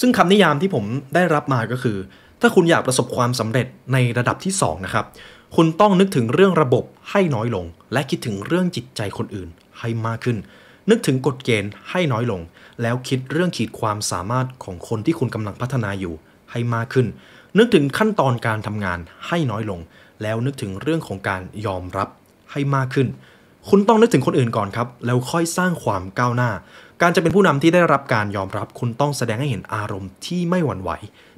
[0.00, 1.96] ซึ่งคำนิยามที่ผมได้รับมาก็คือ
[2.40, 5.06] ถ้าคุณอยากประสบความสำเร็จในระดับที่ 2 นะครับ
[5.56, 9.48] คุณต้องนึกถึงเรื่องระบบให้น้อยลง และคิดถึงเรื่องจิตใจคนอื่น
[9.78, 10.36] ให้มากขึ้น
[10.90, 12.40] นึกถึงกฎเกณฑ์ให้น้อยลง
[12.82, 16.14] แล้วคิดเรื่องขีดความสามารถของคนที่คุณกำลังพัฒนาอยู่
[16.50, 17.06] ให้มากขึ้น
[17.58, 19.80] นึกถึงขั้นตอนการทำงานให้น้อยลง
[20.22, 22.08] แล้วนึกถึงเรื่องของการยอมรับ
[22.52, 23.08] ให้มากขึ้น
[23.68, 26.50] คุณต้องนึกถึงคนอื่นก่อนครับ แล้วค่อยสร้างความก้าวหน้า
[27.02, 30.90] การจะเป็นผู้นำที่ได้รับการยอมรับ คุณต้องแสดงให้เห็นอารมณ์ที่ไม่หวั่นไหว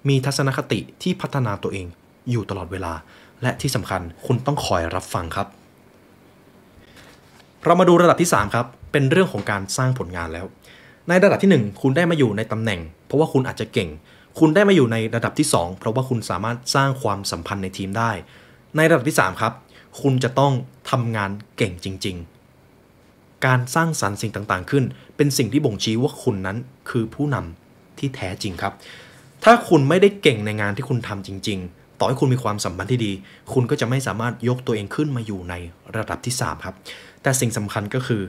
[0.08, 1.86] มีทัศนคติที่พัฒนาตัวเอง
[2.30, 2.92] อยู่ตลอดเวลา
[3.42, 5.46] และที่สำคัญคุณต้องคอยรับฟังครับ
[7.64, 10.46] เรามาดูระดับที่ 3 ครับ เป็นเรื่องของการสร้างผลงานแล้ว
[11.10, 13.88] ในระดับที่ 1 คุณได้มาอยู่ในตำแหน่ง เพราะว่าคุณอาจจะเก่ง
[14.38, 18.10] คุณได้มาอยู่ในระดับที่ 2 เพราะว่าคุณสามารถสร้างความสัมพันธ์ในทีมได้
[18.76, 19.52] ในระดับที่ 3 ครับ
[20.00, 20.52] คุณจะต้อง
[20.90, 22.16] ทำงานเก่งจริง
[22.80, 24.84] ๆ การสร้างสรรค์สิ่งต่างๆ ขึ้น
[25.16, 26.56] เป็นสิ่งที่บ่งชี้ว่าคุณนั้น
[26.90, 28.72] คือผู้นำที่แท้จริงครับ
[29.44, 33.12] ถ้าคุณไม่ได้เก่งในงานที่คุณทำจริง ๆต่อให้คุณมีความสัมพันธ์ที่ดี
[33.52, 35.54] คุณก็จะไม่สามารถยกตัวเองขึ้นมาอยู่ใน
[35.96, 36.76] ระดับที่ 3 ครับ
[37.22, 38.22] แต่สิ่งสำคัญก็คือ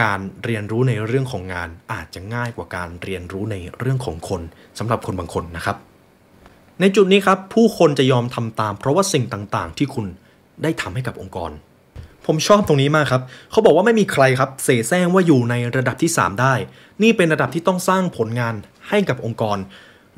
[0.00, 4.42] การเรียนรู้ในเรื่องของงานอาจจะง่ายกว่าการเรียนรู้ในเรื่องของคน
[4.78, 5.76] สำหรับคนบางคนนะครับ
[6.80, 10.06] ในจุดนี้ครับผู้คนจะยอมทำตาม เพราะว่าสิ่งต่างๆ ที่คุณ
[10.62, 11.50] ได้ทำให้กับองค์กร
[12.26, 16.54] ผมชอบตรงนี้มากครับ เขาบอกว่าไม่มีใครครับ เสแสร้งว่าอยู่ในระดับที่ 3 ได้
[17.02, 18.54] นี่เป็นระดับที่ต้องสร้างผลงาน
[18.88, 19.58] ให้กับองค์กร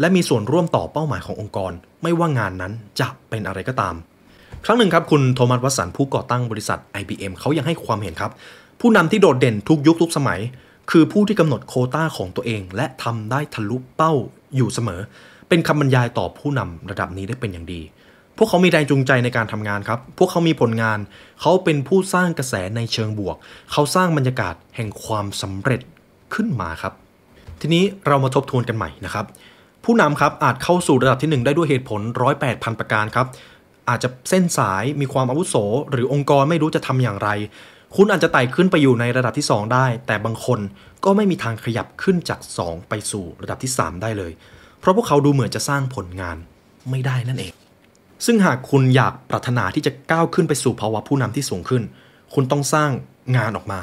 [0.00, 3.94] และมีส่วนร่วมต่อเป้าหมายขององค์กร ไม่ว่างานนั้นจะเป็นอะไรก็ตาม
[4.64, 8.32] ครั้งหนึ่งครับคุณโทมัสวัสันผู้ก่อตั้งบริษัท IBM เขายังให้ความเห็นครับ
[8.80, 10.40] ผู้นำที่โดดเด่นทุกยุคทุกสมัย
[10.90, 14.12] คือผู้ที่กำหนดโคต้าของตัวเอง และทำได้ทะลุเป้า
[14.56, 15.00] อยู่เสมอ
[15.48, 17.80] เป็นคำบรรยายต่อผู้นำระดับนี้ได้เป็นอย่างดี
[18.36, 20.98] พวกเขามีแรงจูงใจในการทำงานครับ พวกเขามีผลงาน
[21.40, 23.36] เขาเป็นผู้สร้างกระแสในเชิงบวก
[23.72, 25.80] เขาสร้างบรรยากาศแห่งความสำเร็จ
[26.34, 26.92] ขึ้นมาครับ
[27.60, 29.26] ทีนี้เรามาทบทวนกันใหม่นะครับ
[29.84, 33.26] ผู้นำครับอาจเข้าสู่ระดับที่ 1 ได้ด้วยเหตุผลร้อยแปดพันประการครับ
[33.88, 35.54] อาจจะเส้นสายมีความอาวุโส
[35.90, 37.30] หรือองค์กรไม่รู้จะทำอย่างไร
[37.96, 40.60] คุณอาจจะไต่ขึ้นไปอยู่ในระดับที่ 2 ได้ แต่บางคน
[41.04, 44.32] ก็ไม่มีทางขยับขึ้นจาก 2 ไปสู่ระดับที่ 3 ได้เลย
[44.80, 46.36] เพราะพวกเขาดูเหมือนจะสร้างผลงาน
[46.90, 47.52] ไม่ได้นั่นเอง
[48.26, 51.82] ซึ่งหากคุณอยากปรารถนาที่จะก้าวขึ้นไปสู่ภาวะผู้นำที่สูงขึ้น
[52.34, 52.90] คุณต้องสร้าง
[53.36, 53.80] งานออกมา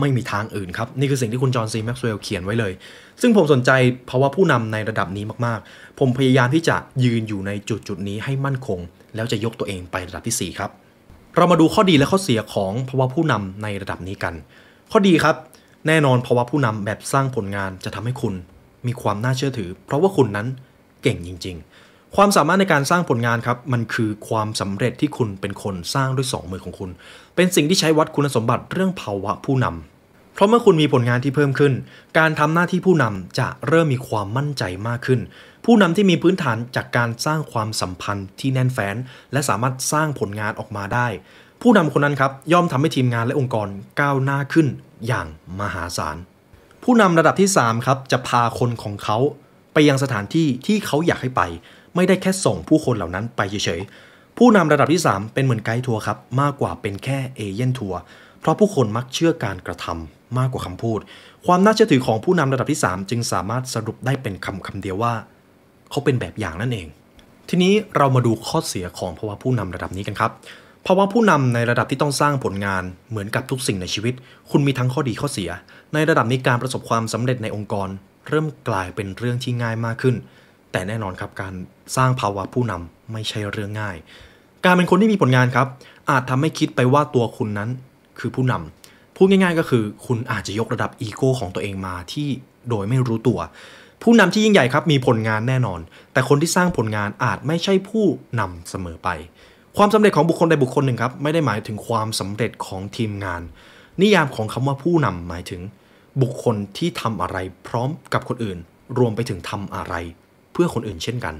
[0.00, 2.72] ไม่มีทางอื่นครับ นี่คือสิ่งที่คุณจอห์นซีแม็กซ์เวลล์เขียนไว้เลย
[3.20, 3.70] ซึ่งผมสนใจ
[4.10, 8.78] ภาวะผู้นำในระดับนี้มากๆ ผมพยายามที่จะยืนอยู่ในจุดจุดนี้ให้มั่นคง
[9.14, 10.70] แล้วจะยกตัวเองไประดับที่4ครับ
[11.36, 14.34] เรามาดูข้อดีและข้อเสียของภาวะผู้นำในระดับนี้กัน
[14.90, 15.36] ข้อดีครับ
[15.86, 18.34] แน่นอนภาวะผู้นำแบบสร้างผลงานจะทำให้คุณ
[18.86, 20.46] มีความน่าเชื่อถือ เพราะว่าคุณนั้น
[21.02, 26.90] เก่งจริง ๆ ความสามารถในการสร้างผลงานครับ มันคือความสำเร็จที่คุณเป็นคนสร้างด้วยสองมือของคุณ
[27.36, 31.72] เป็นสิ่งที่ใช้วัดคุณสมบัติเรื่องภาวะผู้นำเพราะเมื่อคุณมีผลงานที่เพิ่มขึ้น
[32.18, 35.20] การทำหน้าที่ผู้นำจะเริ่มมีความมั่นใจมากขึ้น
[35.64, 38.96] ผู้นำที่มีพื้นฐานจากการสร้างความสัมพันธ์ที่แน่นแฟ้น
[39.32, 41.06] และสามารถสร้างผลงานออกมาได้
[41.62, 43.68] ผู้นำคนนั้นครับย่อมทำให้ทีมงานและองค์กร
[44.00, 44.66] ก้าวหน้าขึ้น
[45.06, 45.26] อย่าง
[45.60, 46.16] มหาศาล
[46.84, 49.18] ผู้นำระดับที่3ครับจะพาคนของเขา
[49.72, 51.42] ไปยังสถานที่ที่เขาอยากให้ไป
[51.94, 58.00] ไม่ได้แค่ส่งผู้คนเหล่านั้นไปเฉยๆ ผู้นำระดับที่ 3 เป็นเหมือนไกด์ทัวร์ครับมากกว่าเป็นแค่เอเย่นทัวร์
[58.40, 61.00] เพราะผู้คนมักเชื่อการกระทำมากกว่าคำพูด
[61.46, 65.14] ความน่าเชื่อถือของผู้นำระดับที่ 3 จึงสามารถสรุปได้เป็นคำคำเดียวว่า
[65.90, 66.86] เขาเป็นแบบอย่างนั่นเอง
[67.48, 70.30] ทีนี้เรามาดูข้อเสียของภาวะผู้นำระดับนี้กันครับ
[70.86, 74.14] ภาวะผู้นำในระดับที่ต้องสร้างผลงานเหมือนกับทุกสิ่งในชีวิต
[74.50, 75.50] คุณมีทั้งข้อดีข้อเสีย
[75.94, 77.88] ในระดับนี้การประสบความสำเร็จในองค์กร
[78.28, 80.16] เริ่มกลายเป็นเรื่องที่ง่ายมากขึ้น
[80.72, 81.54] แต่แน่นอนครับการ
[81.96, 83.96] สร้างภาวะผู้นำไม่ใช่เรื่องง่าย
[84.64, 85.66] การเป็นคนที่มีผลงานครับ
[86.10, 87.70] อาจทำให้คิดไปว่าตัวคุณนั้น
[88.18, 92.28] คือผู้นำพูดง่ายๆก็คือ คุณอาจจะยกระดับอีโก้ของตัวเองมาที่
[92.68, 93.38] โดยไม่รู้ตัว
[94.02, 95.80] ผู้นำที่ยิ่งใหญ่ครับมีผลงานแน่นอน
[96.12, 98.04] แต่คนที่สร้างผลงานอาจไม่ใช่ผู้
[98.40, 99.08] นำเสมอไป
[99.76, 103.42] ความสำเร็จของบุคคลใดบุคคลหนึ่งครับไม่ได้หมายถึงความสำเร็จของทีมงาน
[104.00, 105.60] นิยามของคำว่าผู้นำหมายถึง
[106.22, 107.36] บุคคลที่ทำอะไร
[107.68, 108.58] พร้อมกับคนอื่น
[108.98, 109.94] รวมไปถึงทำอะไร
[110.52, 111.34] เพื่อคนอื่นเช่นกัน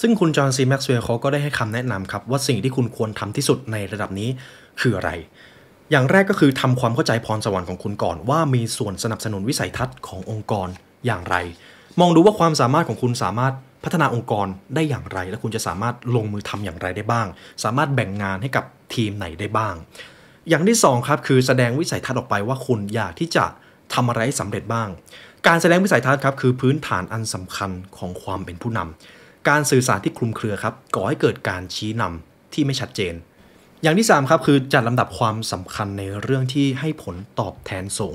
[0.00, 4.28] ซึ่งคุณจอห์นซีแม็กซ์เวลล์เขาก็ได้ให้คำแนะนำครับว่าสิ่งที่คุณควรทำที่สุดในระดับนี้
[4.80, 5.10] คืออะไร
[5.90, 10.68] อย่างแรกก็คือทำความเข้าใจพรสวรรค์ของคุณก่อนว่ามีส่วนสนับสนุนวิสัยทัศน์ขององค์กร
[11.06, 11.36] อย่างไร
[12.00, 17.26] มองดูว่าความสามารถของคุณสามารถพัฒนาองค์กรได้อย่างไร และคุณจะสามารถลงมือทำอย่างไรได้บ้าง
[17.64, 19.74] สามารถแบ่งงานให้กับทีมไหนได้บ้าง
[20.48, 23.44] อย่างที่สองครับคือแสดงวิสัยทัศน์ออกไปว่าคุณอยากที่จะ
[23.94, 24.88] ทำอะไรให้สำเร็จบ้าง
[25.46, 33.14] การแสดงวิสัยทัศน์ครับคือพื้นฐานอันสำคัญของความเป็นผู้นำการสื่อสารที่คลุมเครือครับก่อให้เกิดการชี้นำที่ไม่ชัดเจน
[33.82, 38.14] อย่างที่3ครับคือจัดลำดับความสำคัญในเรื่องที่ให้ผลตอบแทนสูง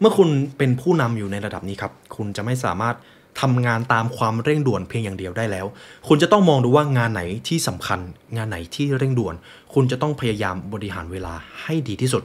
[0.00, 0.28] เมื่อคุณ
[0.58, 2.96] เป็นผู้นำอยู่ในระดับนี้ครับ คุณจะไม่สามารถ
[3.40, 5.66] ทำงานตามความเร่งด่วนเพียงอย่างเดียวได้แล้ว
[6.08, 8.00] คุณจะต้องมองดูว่างานไหนที่สำคัญ
[8.36, 9.34] งานไหนที่เร่งด่วน
[9.74, 12.22] คุณจะต้องพยายามบริหารเวลาให้ดีที่สุด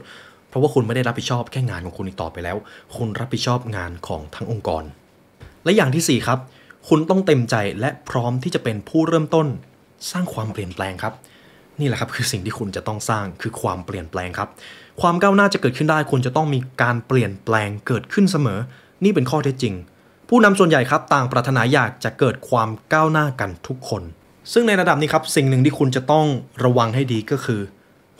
[0.48, 2.56] เพราะว่าคุณไม่ได้รับผิดชอบแค่งานของคุณอีกต่อไปแล้ว
[2.96, 4.84] คุณรับผิดชอบงานของทั้งองค์กร
[5.64, 6.38] และอย่างที่สี่ครับ
[6.88, 9.46] คุณต้องเต็มใจและพร้อมที่จะเป็นผู้เริ่มต้น
[10.10, 11.14] สร้างความเปลี่ยนแปลงครับ
[11.80, 14.48] นี่แหละครับคือสิ่งที่คุณจะต้องสร้างคือความเปลี่ยนแปลงครับ
[15.00, 18.58] ความก้าวหน้าจะเกิดขึ้นได้คุณจะต้องมีการเปลี่ยนแปลงเกิดขึ้นเสมอ
[19.04, 19.74] นี่เป็นข้อเท็จจริง
[20.28, 24.02] ผู้นำส่วนใหญ่ครับต่างปรารถนาอยากจะเกิดความก้าวหน้ากันทุกคน
[24.52, 26.26] ซึ่งในระดับนี้ครับสิ่งหนึ่งที่คุณจะต้อง
[26.64, 27.60] ระวังให้ดีก็คือ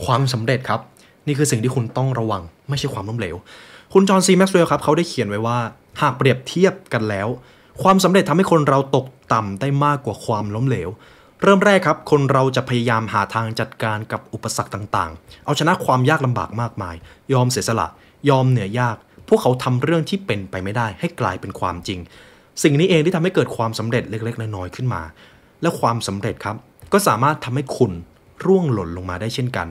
[0.05, 0.81] ความสำเร็จครับ
[1.27, 3.37] นี่คือสิ่งที่คุณต้องระวังไม่ใช่ความล้มเหลว
[3.93, 5.59] คุณจอห์นซีแม็กซ์เวลล์ครับเขาได้เขียนไว้ว่า
[6.01, 7.29] หากเปรียบเทียบกันแล้ว
[7.83, 10.89] ความสำเร็จทำให้คนเราตกต่ำได้มากกว่าความล้มเหลว
[11.45, 16.95] เริ่มแรกครับ คนเราจะพยายามหาทางจัดการกับอุปสรรคต่างๆ เอาชนะความยากลำบากมากมาย
[17.33, 17.89] ยอมเสียสละ
[18.31, 18.97] ยอมเหนื่อยยาก
[19.29, 21.99] พวกเขาทำเรื่องที่เป็นไปไม่ได้ ให้กลายเป็นความจริง
[22.63, 25.03] สิ่งนี้เองที่ทำให้เกิดความสำเร็จเล็ก ๆ น้อยๆขึ้นมา
[25.63, 26.57] และความสำเร็จครับ
[26.93, 27.93] ก็สามารถทำให้คุณ
[28.45, 29.69] ร่วงหล่นลงมาได้เช่นกัน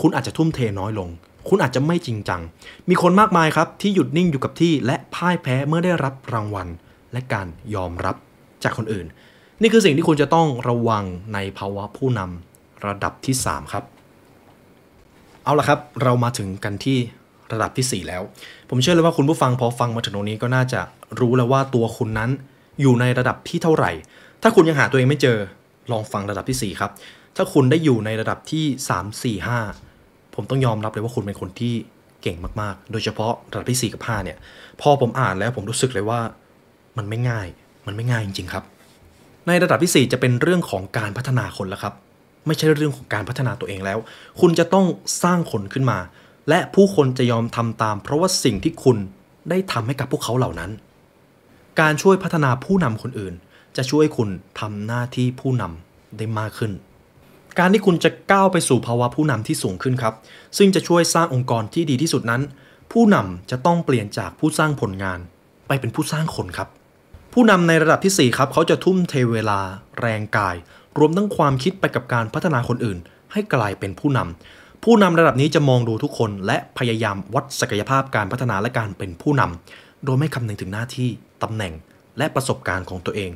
[0.00, 1.08] คุณอาจจะทุ่มเทน้อยลง
[1.48, 2.40] คุณอาจจะไม่จริงจัง
[2.88, 6.68] มีคนมากมายครับที่หยุดนิ่งอยู่กับที่และพ่ายแพ้เมื่อได้รับรางวัล
[7.12, 8.16] และการยอมรับ
[8.62, 9.06] จากคนอื่น
[9.64, 13.84] นี่คือสิ่งที่คุณจะต้องระวังในภาวะผู้นำระดับที่ 3 ครับ
[15.44, 16.98] เอาละครับ เรามาถึงกันที่
[17.52, 18.22] ระดับทีสี่ 4 แล้ว
[18.70, 20.80] ผมเชื่อเลยว่าคุณผู้ฟังพอฟังมาถึงตรงนี้ก็น่าจะ
[21.20, 22.30] รู้แล้วว่าตัวคุณนั้น
[22.80, 23.90] อยู่ในระดับที่เท่าไหร่
[24.42, 25.38] ถ้าคุณยังหาตัวเองไม่เจอ
[25.92, 26.90] ลองฟังระดับที่ 4 ครับ
[27.36, 29.48] ถ้าคุณได้อยู่ในระดับที่ 3 4
[29.86, 31.74] 5 ผมต้องยอมรับเลยว่าคุณเป็นคนที่
[32.22, 34.38] เก่งมากๆ โดยเฉพาะระดับที่ 4 กับ 5 เนี่ย
[34.80, 36.20] พอผมอ่านแล้วผมรู้สึกเลยว่า
[36.96, 37.46] มันไม่ง่าย
[37.86, 38.64] มันไม่ง่ายจริงๆครับ
[39.46, 41.94] ในระดับที่ 4 จะเป็นเรื่องของการพัฒนาคนแล้วครับ
[42.46, 43.98] ไม่ใช่เรื่องของการพัฒนาตัวเองแล้ว
[44.40, 44.86] คุณจะต้อง
[45.22, 45.98] สร้างคนขึ้นมา
[46.48, 48.96] และผู้คนจะยอมทำตาม เพราะว่าสิ่งที่คุณ
[49.50, 50.70] ได้ทำให้กับพวกเขาเหล่านั้น
[51.80, 53.34] การช่วยพัฒนาผู้นำคนอื่น
[53.76, 54.28] จะช่วยคุณ
[54.60, 56.72] ทำหน้าที่ผู้นำได้มากขึ้น
[57.58, 60.14] การที่คุณจะก้าวไปสู่ภาวะผู้นำที่สูงขึ้นครับ
[60.58, 62.42] ซึ่งจะช่วยสร้างองค์กรที่ดีที่สุดนั้น
[62.92, 65.18] ผู้นำจะต้องเปลี่ยนจากผู้สร้างผลงาน
[65.66, 66.68] ไปเป็นผู้สร้างคนครับ
[67.36, 69.58] ผู้นำในระดับที่ 4 ครับ เขาจะทุ่มเทเวลา
[70.00, 70.56] แรงกาย
[70.98, 72.98] รวมทั้งความคิดไปกับการพัฒนาคนอื่น
[73.32, 81.08] ให้กลายเป็นผู้นำผู้นำระดับนี้จะมองดูทุกคน และพยายามวัดศักยภาพการพัฒนาและการเป็นผู้นำโดยไม่คำนึงถึงหน้าที่
[81.42, 81.72] ตำแหน่ง
[82.18, 83.30] และประสบการณ์ของตัวเอง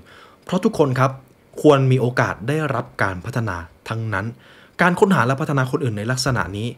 [0.44, 1.10] เพราะทุกคนครับ
[1.62, 3.56] ควรมีโอกาสได้รับการพัฒนา
[3.88, 4.26] ทั้งนั้น
[4.82, 6.68] การค้นหาและพัฒนาคนอื่นในลักษณะนี้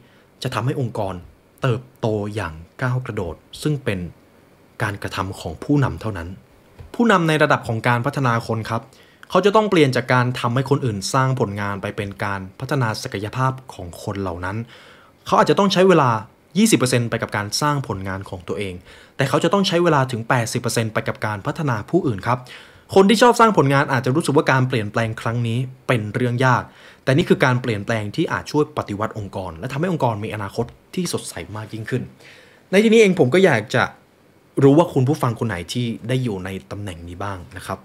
[0.43, 1.15] จะทำให้องค์กร
[1.63, 3.99] เติบโตอย่างก้าวกระโดด ซึ่งเป็น
[4.83, 6.31] การกระทำของผู้นำเท่านั้น
[6.95, 8.83] ผู้นำในระดับของการพัฒนาคนครับ
[9.31, 14.57] เขาจะต้องเปลี่ยนจากการทำให้คนอื่นสร้างผลงานไปเป็นการพัฒนาศักยภาพของคนเหล่านั้น
[15.27, 16.11] เขาอาจจะต้องใช้เวลา
[16.61, 18.75] 20%ไปกับการสร้างผลงานของตัวเอง
[19.17, 20.21] แต่เขาจะต้องใช้เวลาถึง
[20.59, 22.39] 80%ไปกับการพัฒนาผู้อื่นครับ
[22.95, 26.63] คนที่ชอบสร้างผลงานอาจจะรู้สึกว่าการเปลี่ยนแปลงครั้งนี้เป็นเรื่องยาก
[27.05, 32.03] แต่นี่คือการเปลี่ยนแปลงที่อาจช่วยปฏิวัติองค์กร และทำให้องค์กรมีอนาคตที่สดใสมากยิ่งขึ้น
[32.71, 33.83] ในที่นี้เองผมก็อยากจะ
[34.63, 37.79] รู้ว่าคุณผู้ฟังคนไหนที่ได้อยู่ในตำแหน่งนี้บ้างนะครับ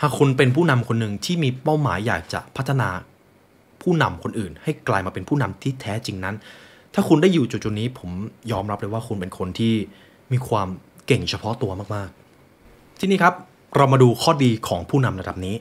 [0.00, 2.88] หากคุณเป็นผู้นำคนหนึ่งที่มีเป้าหมายอยากจะพัฒนา
[3.82, 6.34] ผู้นำคนอื่น ให้กลายมาเป็นผู้นำที่แท้จริงนั้น
[6.94, 8.10] ถ้าคุณได้อยู่จุดๆนี้ ผม
[8.52, 9.74] ยอมรับเลยว่าคุณเป็นคนที่
[10.32, 10.68] มีความ
[11.06, 13.34] เก่งเฉพาะตัวมากๆ ที่นี่ครับ
[13.76, 15.56] เรามาดูข้อดีของผู้นำระดับนี้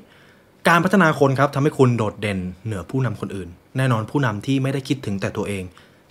[0.68, 5.64] การพัฒนาคนครับทำให้คุณโดดเด่นเหนือผู้นำคนอื่น แน่นอนผู้นำที่ไม่ได้คิดถึงแต่ตัวเอง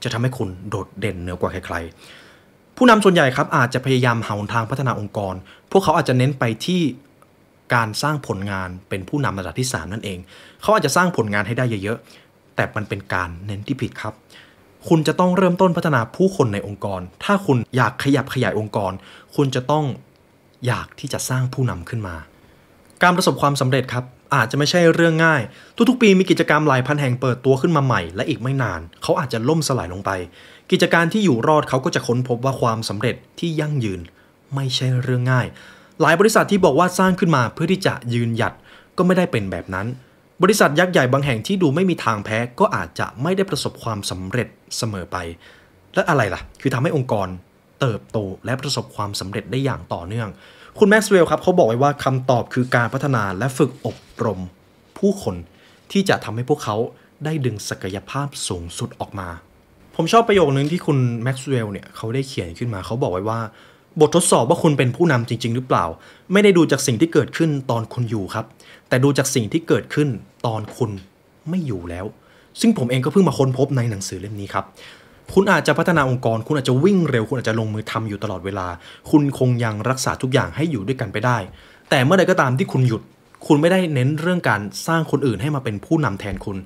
[0.03, 2.26] จะทำให้คุณโดดเด่นเหนือกว่าใครๆ
[2.77, 5.35] ผู้นำส่วนใหญ่ครับอาจจะพยายามหาหนทางพัฒนาองค์กร
[5.71, 6.83] พวกเขาอาจจะเน้นไปที่
[7.75, 10.19] การสร้างผลงานเป็นผู้นำระดับที่ 3 นั่นเอง
[10.63, 14.15] เขาอาจจะสร้างผลงานให้ได้เยอะๆ แต่มันเป็นการเน้นที่ผิดครับ
[14.89, 18.93] คุณจะต้องเริ่มต้นพัฒนาผู้คนในองค์กร ถ้าคุณอยากขยับขยายองค์กร
[19.37, 19.85] คุณจะต้อง
[20.67, 22.17] อยากที่จะสร้างผู้นำขึ้นมา
[23.03, 25.43] การประสบความสำเร็จครับ อาจจะไม่ใช่เรื่องง่าย
[25.89, 30.11] ทุกๆ ปีมีกิจกรรมหลายพันแห่งเปิดตัวขึ้นมาใหม่ และอีกไม่นาน เขาอาจจะล่มสลายลงไป
[30.71, 34.01] กิจการที่อยู่รอดเขาก็จะค้นพบว่าความสำเร็จที่ยั่งยืน
[34.55, 35.47] ไม่ใช่เรื่องง่าย
[36.01, 38.53] หลายบริษัทที่บอกว่าสร้างขึ้นมาเพื่อที่จะยืนหยัด
[38.97, 39.87] ก็ไม่ได้เป็นแบบนั้น
[40.43, 45.17] บริษัทยักษ์ใหญ่บางแห่งที่ดูไม่มีทางแพ้ก็อาจจะไม่ได้ประสบความสำเร็จเสมอไป
[45.95, 47.29] และอะไรล่ะ คือทำให้องค์กร
[47.81, 50.29] เติบโตและประสบความสำเร็จได้อย่างต่อเนื่อง
[50.81, 54.41] คุณแม็กซ์เวลล์ครับเขาบอกไว้ว่าคำตอบคือการพัฒนาและฝึกอบรม
[54.99, 55.37] ผู้คน
[55.93, 56.77] ที่จะทำให้พวกเขา
[57.25, 59.29] ได้ดึงศักยภาพสูงสุดออกมา
[59.97, 63.41] ผมชอบประโยคนึงที่คุณแม็กซ์เวลล์เนี่ยเขาได้เขียนขึ้นมาเขาบอกไว้ว่า
[64.01, 65.85] บททดสอบว่าคุณเป็นผู้นำจริง ๆ หรือเปล่า
[66.33, 68.47] ไม่ได้ดูจากสิ่งที่เกิดขึ้นตอนคุณอยู่ครับ
[68.89, 70.09] แต่ดูจากสิ่งที่เกิดขึ้น
[70.47, 70.91] ตอนคุณ
[71.49, 72.07] ไม่อยู่แล้ว
[72.61, 74.65] ซึ่งผมเองก็เพิ่งมาค้นพบในหนังสือเล่มนี้ครับ
[75.35, 78.67] คุณอาจจะพัฒนาองค์กร คุณอาจจะวิ่งเร็ว คุณอาจจะลงมือทำอยู่ตลอดเวลา
[79.11, 81.39] คุณคงยังรักษาทุกอย่างให้อยู่ด้วยกันไปได้
[81.91, 83.03] แต่เมื่อใดก็ตามที่คุณหยุด
[83.47, 86.57] คุณไม่ได้เน้นเรื่องการสร้างคนอื่นให้มาเป็นผู้นำแทนคุณ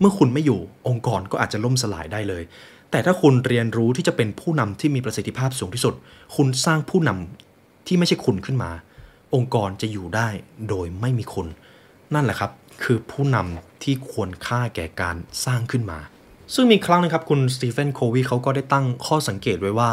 [0.00, 2.42] เมื่อคุณไม่อยู่องค์กรก็อาจจะล่มสลายได้เลย
[2.90, 5.94] แต่ถ้าคุณเรียนรู้ที่จะเป็นผู้นำที่มีประสิทธิภาพสูงที่สุด
[6.36, 8.70] คุณสร้างผู้นำที่ไม่ใช่คุณขึ้นมา
[9.34, 10.28] องค์กรจะอยู่ได้
[10.68, 11.46] โดยไม่มีคุณ
[12.14, 12.50] นั่นแหละครับ
[12.82, 15.98] คือผู้นำที่ควรค่าแก่การสร้างขึ้นมา
[16.54, 19.90] ซึ่งมีครั้งนึงครับคุณสตีเฟนโควีเขาก็ได้ตั้งข้อสังเกตไว้ว่า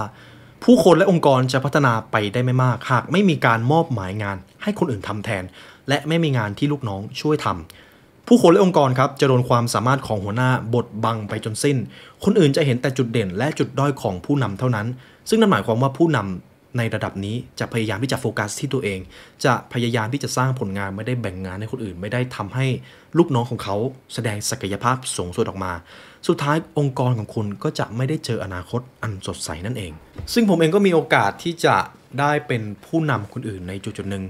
[0.63, 5.43] ผู้คนและองค์กรจะพัฒนาไปได้ไม่มาก หากไม่มีการมอบหมายงาน ให้คนอื่นทำแทน
[5.89, 11.77] และไม่มีงานที่ลูกน้องช่วยทำผู้คนและองค์กรครับจะโดนความสามารถของหัวหน้าบดบังไปจนสิ้น
[12.23, 14.87] คนอื่นจะเห็นแต่จุดเด่น และจุดด้อยของผู้นำเท่านั้น
[15.29, 16.19] ซึ่งนั่นหมายความว่าผู้น
[16.77, 18.99] ในระดับนี้จะพยายามที่จะโฟกัสที่ตัวเอง
[19.45, 22.65] จะพยายามที่จะสร้างผลงานไม่ได้แบ่งงานให้คนอื่น ไม่ได้ทำให้
[23.17, 23.75] ลูกน้องของเขา
[24.13, 25.73] แสดงศักยภาพสูงสุดออกมา
[26.27, 29.91] สุดท้ายองค์กรของคุณก็จะไม่ได้เจออนาคตอันสดใสนั่นเอง
[30.33, 31.75] ซึ่งผมเองก็มีโอกาสที่จะ
[32.19, 34.23] ได้เป็นผู้นำคนอื่นในจุดจุดหนึ่ง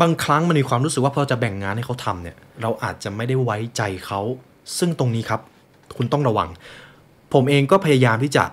[0.00, 4.20] บางครั้งมันมีความรู้สึกว่าพอจะแบ่งงานให้เขาทำเนี่ยเราอาจจะไม่ได้ไว้ใจเขา
[4.78, 5.40] ซึ่งตรงนี้ครับ
[5.96, 6.48] คุณต้องระวัง
[7.32, 8.44] ผมเองก็พยายามที่จะ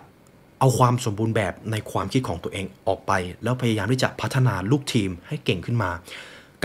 [0.60, 3.12] เอาความสมบูรณ์แบบในความคิดของตัวเองออกไป
[3.44, 5.92] แล้วพยายามที่จะพัฒนาลูกทีมให้เก่งขึ้นมา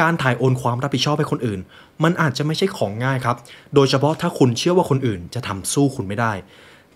[0.00, 1.60] การถ่ายโอนความรับผิดชอบให้คนอื่น
[2.04, 3.36] มันอาจจะไม่ใช่ของง่ายครับ
[3.74, 6.32] โดยเฉพาะถ้าคุณเชื่อว่าคนอื่นจะทำสู้คุณไม่ได้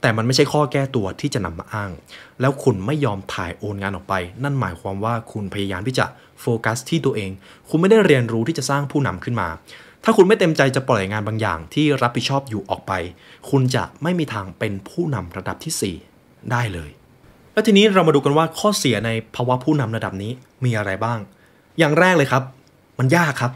[0.00, 1.90] แต่มันไม่ใช่ข้อแก้ตัวที่จะนำมาอ้าง
[2.40, 6.06] แล้วคุณไม่ยอมถ่ายโอนงานออกไป นั่นหมายความว่าคุณพยายามที่จะ
[6.40, 7.30] โฟกัสที่ตัวเอง
[7.68, 9.48] คุณไม่ได้เรียนรู้ที่จะสร้างผู้นำขึ้นมา
[10.04, 12.92] ถ้าคุณไม่เต็มใจจะปล่อยงานบางอย่างที่รับผิดชอบอยู่ออกไป
[13.50, 16.90] คุณจะไม่มีทางเป็นผู้นำระดับที่ 4 ได้เลย
[17.52, 20.32] แล้วทีนี้เรามาดูกันว่าข้อเสียในภาวะผู้นำระดับนี้
[20.64, 21.18] มีอะไรบ้าง
[21.78, 22.42] อย่างแรกเลยครับ
[22.98, 23.52] มันยากครับ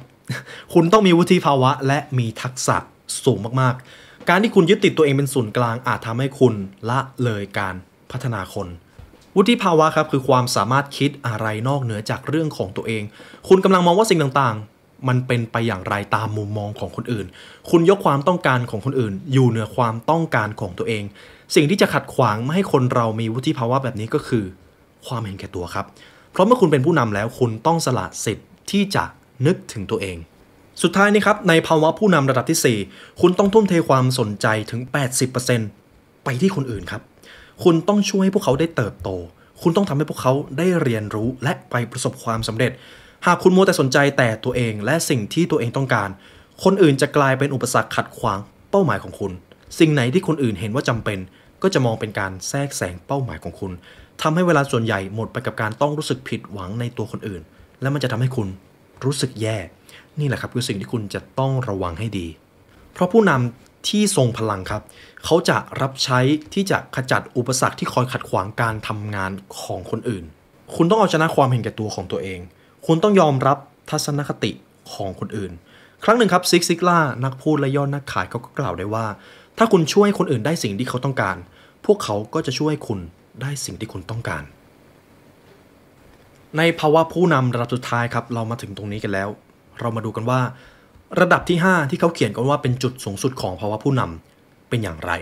[0.74, 2.76] คุณต้องมีวุฒิภาวะและมีทักษะ
[3.24, 6.54] สูงมากๆ การที่คุณยึดติดตัวเองเป็นศูนย์กลางอาจทำให้คุณ
[6.90, 7.74] ละเลยการ
[8.10, 8.68] พัฒนาคน
[9.36, 13.02] วุฒิภาวะครับคือความสามารถคิดอะไรนอกเหนือจากเรื่องของตัวเอง
[13.48, 17.26] คุณกำลังมองว่าสิ่งต่างๆ มันเป็นไปอย่างไรตามมุมมองของคนอื่น
[17.70, 21.04] คุณยกความต้องการของคนอื่น อยู่เหนือความต้องการของตัวเอง
[21.54, 24.44] สิ่งที่จะขัดขวางไม่ให้คนเรามีวุฒิภาวะแบบนี้ก็คือ
[25.06, 25.86] ความเห็นแก่ตัวครับ
[26.32, 29.04] เพราะเมื่อคุณเป็นผู้นำแล้วคุณต้องสละสิทธิ์ที่จะ
[29.46, 30.16] นึกถึงตัวเอง
[30.82, 34.80] สุดท้ายนี้ครับในภาวะผู้นำระดับที่ 4 คุณต้องทุ่มเทความสนใจถึง
[35.52, 37.02] 80%ไปที่คนอื่นครับ
[37.64, 39.08] คุณต้องช่วยให้พวกเขาได้เติบโต
[39.62, 42.72] คุณต้องทำให้พวกเขาได้เรียนรู้และไปประสบความสำเร็จ
[43.26, 46.08] หากคุณมัวแต่สนใจแต่ตัวเองและสิ่งที่ตัวเองต้องการ
[46.64, 48.38] คนอื่นจะกลายเป็นอุปสรรคขัดขวาง
[48.70, 49.32] เป้าหมายของคุณ
[49.78, 51.18] สิ่งไหนที่คนอื่นเห็นว่าจำเป็น
[51.62, 53.72] ก็จะมองเป็นการแทรกแซงเป้าหมายของคุณ
[54.22, 57.42] ทำให้เวลาส่วนใหญ่หมดไปกับการต้องรู้สึกผิดหวังในตัวคนอื่น
[57.80, 58.48] และมันจะทำให้คุณ
[59.04, 59.56] รู้สึกแย่
[60.18, 62.26] นี่แหละครับคือสิ่งที่คุณจะต้องระวังให้ดี
[62.92, 64.82] เพราะผู้นำที่ทรงพลังครับ
[65.24, 66.20] เขาจะรับใช้
[66.54, 70.24] ที่จะขจัดอุปสรรคที่คอยขัดขวางการทำงานของคนอื่น
[70.76, 72.40] คุณต้องเอาชนะความเห็นแก่ตัวของตัวเอง
[72.86, 73.58] คุณต้องยอมรับ
[73.90, 74.50] ทัศนคติ
[74.92, 75.52] ของคนอื่น
[76.04, 79.06] ครั้งหนึ่งครับซิกซิกล่านักพูดและยอดนักขายเขาก็กล่าวได้ว่า
[79.58, 81.36] ถ้าคุณช่วยคนอื่นได้สิ่งที่เขาต้องการ
[81.86, 83.00] พวกเขาก็จะช่วยคุณ
[83.42, 84.42] ได้สิ่งที่คุณต้องการ
[86.58, 89.28] ในภาวะผู้นำระดับสุดท้ายครับเรามาถึงตรงนี้กันแล้ว
[89.80, 90.40] เรามาดูกันว่า
[91.20, 95.12] ระดับที่ 5 ที่เขาเขียนกันว่าเป็นจุดสูงสุดของภาวะผู้นำเป็นอย่างไร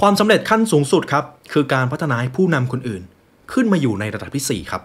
[0.00, 3.02] ความสำเร็จขั้นสูงสุดครับคือการพัฒนาให้ผู้นำคนอื่น
[3.52, 4.82] ขึ้นมาอยู่ในระดับที่ 4 ครับ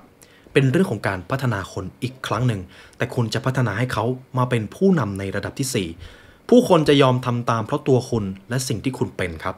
[0.53, 2.61] เป็นเรื่องของการพัฒนาคนอีกครั้งหนึ่ง
[2.97, 4.05] แต่คุณจะพัฒนาให้เขา
[4.37, 9.55] มาเป็นผู้นำในระดับที่ 4 ผู้คนจะยอมทำตามเพราะตัวคุณและสิ่งที่คุณเป็นครับ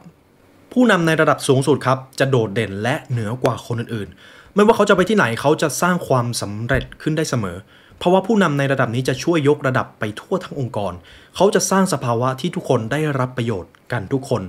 [0.72, 7.56] ผู้นำในระดับสูงสุดครับจะโดดเด่นและเหนือกว่าคนอื่นๆ ไม่ว่าเขาจะไปที่ไหนเขาจะสร้างความสำเร็จขึ้นได้เสมอ
[7.98, 10.92] เพราะว่าผู้นำในระดับนี้จะช่วยยกระดับไปทั่วทั้งองค์กร
[11.36, 14.42] เขาจะสร้างสภาวะที่ทุกคนได้รับประโยชน์กันทุกคน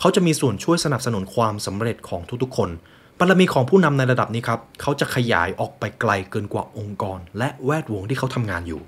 [0.00, 2.70] เขาจะมีส่วนช่วยสนับสนุนความสำเร็จของทุกๆคน
[3.18, 8.80] บารมีของผู้นำในระดับนี้ครับ เขาจะขยายออกไปไกลเกินกว่าองค์กร และแวดวงที่เขาทำงานอยู่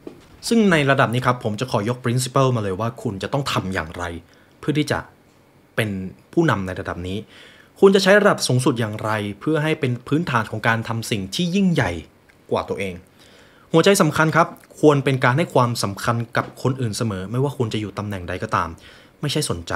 [0.49, 4.05] ซึ่งในระดับนี้ครับ ผมจะขอยก principle มาเลยว่าคุณจะต้องทำอย่างไร
[4.59, 4.99] เพื่อที่จะ
[5.77, 5.91] เป็น
[6.33, 7.19] ผู้นำในระดับนี้
[7.83, 11.91] คุณจะใช้ระดับสูงสุดอย่างไร เพื่อให้เป็นพื้นฐานของการทำสิ่งที่ยิ่งใหญ่
[12.51, 12.95] กว่าตัวเอง
[13.73, 14.47] หัวใจสำคัญครับ
[14.81, 18.69] ควรเป็นการให้ความสำคัญกับคนอื่นเสมอ ไม่ว่าคุณจะอยู่ตำแหน่งใดก็ตาม
[19.21, 19.73] ไม่ใช่สนใจ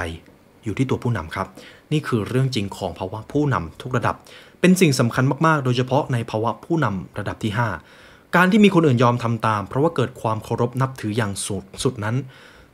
[0.64, 1.46] อยู่ที่ตัวผู้นำครับ
[1.92, 4.14] นี่คือเรื่องจริงของภาวะผู้นำทุกระดับ
[4.60, 7.52] เป็นสิ่งสำคัญมากๆ โดยเฉพาะในภาวะผู้นำระดับที่
[7.92, 12.16] 5 การที่มีคนอื่นยอมทำตาม เพราะว่าเกิดความเคารพนับถืออย่างสุดสุดนั้น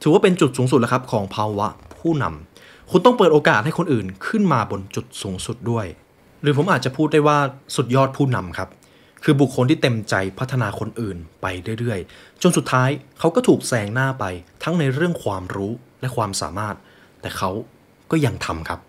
[0.03, 2.50] ถือว่าเป็นจุดสูงสุดแล้วครับของภาวะผู้นำ
[2.93, 5.87] คุณต้องเปิดโอกาสให้คนอื่นขึ้นมาบนจุดสูงสุดด้วย
[6.43, 7.39] หรือผมอาจจะพูดได้ว่า
[7.77, 8.69] สุดยอดผู้นำครับ
[9.25, 11.47] คือบุคคลที่เต็มใจพัฒนาคนอื่นไป
[11.81, 14.25] เรื่อยๆ จนสุดท้ายเขาก็ถูกแซงหน้าไป
[14.63, 16.77] ทั้งในเรื่องความรู้และความสามารถ
[17.21, 17.51] แต่เขา
[18.11, 18.81] ก็ยังทำครับ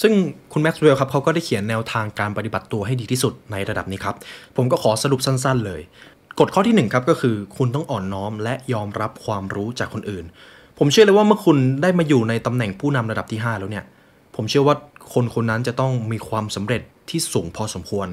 [0.00, 0.12] ซึ่ง
[0.52, 4.16] คุณแม็กซ์เวลล์ครับเขาก็ได้เขียนแนวทางการปฏิบัติตัวให้ดีที่สุดในระดับนี้ครับ
[4.56, 5.80] ผมก็ขอสรุปสั้นๆ เลย
[6.40, 10.24] กฎข้อที่1ครับก็คือคุณต้องอ่อนน้อมและยอมรับความรู้จากคนอื่น
[10.78, 13.84] ผมเชื่อเลยว่าเมื่อคุณได้มาอยู่ในตำแหน่งผู้นำระดับที่ 5 แล้วเนี่ย
[14.34, 14.76] ผมเชื่อว่า
[15.12, 18.08] คนคนนั้นจะต้องมีความสำเร็จที่สูงพอสมควร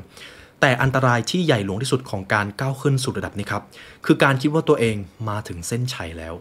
[0.61, 3.63] แต่อันตรายที่ใหญ่หลวงที่สุดของการก้าวขึ้นสู่ระดับนี้ครับ
[4.05, 4.95] คือการคิดว่าตัวเอง
[5.29, 6.33] มาถึงเส้นชัยแล้ว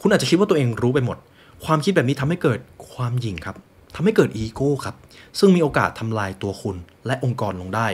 [0.00, 1.16] คุณอาจจะคิดว่าตัวเองรู้ไปหมด
[1.64, 2.58] ความคิดแบบนี้ทำให้เกิด
[2.92, 3.56] ความหยิ่งครับ
[3.94, 4.96] ทำให้เกิดอีโก้ครับ
[5.38, 7.88] ซึ่งมีโอกาสทำลายตัวคุณและองค์กรลงได้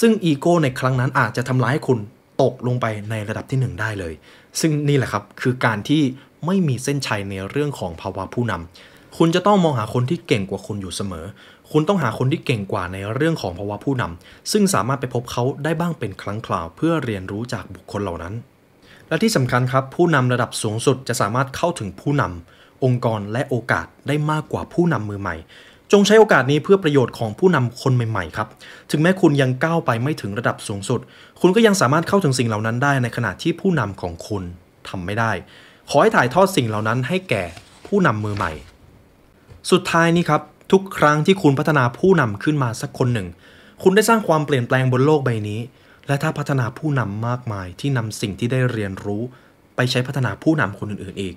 [0.00, 1.98] ซึ่งอีโก้ในครั้งนั้นอาจจะทำลายให้คุณ
[2.42, 4.14] ตกลงไปในระดับที่ 1 ได้เลย
[4.60, 6.02] ซึ่งนี่แหละครับ คือการที่
[6.46, 11.26] ไม่มีเส้นชัยในเรื่องของภาวะผู้นำคุณจะต้องมองหาคนที่เก่งกว่าคุณอยู่เสมอ
[11.72, 18.34] คุณต้องหาคนที่เก่งกว่าในเรื่องของภาวะผู้นำซึ่งสามารถไปพบเขาได้บ้างเป็นครั้งคราว เพื่อเรียนรู้จากบุคคลเหล่านั้น
[19.08, 25.36] และที่สำคัญครับผู้นำระดับสูงสุดจะสามารถเข้าถึงผู้นำองค์กรและโอกาสได้มากกว่าผู้นำมือใหม่
[25.92, 28.48] จงใช้โอกาสนี้เพื่อประโยชน์ของผู้นำคนใหม่ๆครับ
[28.90, 31.00] ถึงแม้คุณยังก้าวไปไม่ถึงระดับสูงสุด
[31.40, 34.42] คุณก็ยังสามารถเข้าถึงสิ่งเหล่านั้นได้ในขณะที่ผู้นำของคุณ
[34.88, 35.32] ทำไม่ได้
[35.90, 37.44] ขอให้ถ่ายทอดสิ่งเหล่านั้นให้แก่
[37.86, 38.52] ผู้นำมือใหม่
[39.70, 43.28] สุดท้ายนี้ครับ ทุกครั้งที่คุณพัฒนาผู้นำขึ้นมาสักคนหนึ่ง
[43.82, 45.60] คุณได้สร้างความเปลี่ยนแปลงบนโลกใบนี้
[46.06, 49.22] และถ้าพัฒนาผู้นำมากมายที่นำสิ่งที่ได้เรียนรู้
[49.76, 51.34] ไปใช้พัฒนาผู้นำคนอื่นๆอีก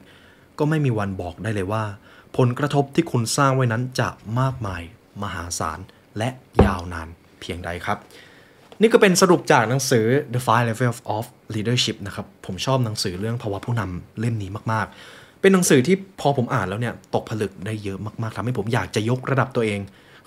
[0.57, 1.83] ก็ไม่มีวันบอกได้เลยว่า
[2.37, 4.81] ผลกระทบที่คุณสร้างไว้นั้นจะมากมาย
[5.23, 5.79] มหาศาล
[6.17, 6.29] และ
[6.65, 7.07] ยาวนาน
[7.39, 7.97] เพียงใดครับ
[8.82, 11.25] นี่ก็เป็นสรุปจากหนังสือ The Five Levels of
[11.55, 19.80] Leadership นะครับ ผมชอบหนังสือเรื่องภาวะผู้นำเล่มนี้มากๆ เป็นหนังสือที่พอผมอ่านแล้วเนี่ยตกผลึกได้เยอะมากๆทำให้ผมอยากจะยกระดับตัวเอง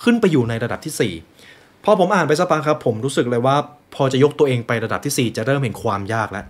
[0.03, 1.13] ขึ้นไปอยู่ในระดับที่
[1.45, 3.57] 4 พอผมอ่านไปสักพักครับ ผมรู้สึกเลยว่า
[3.95, 6.45] พอจะยกตัวเองไประดับที่ 4 จะเริ่มเห็นความยากแล้ว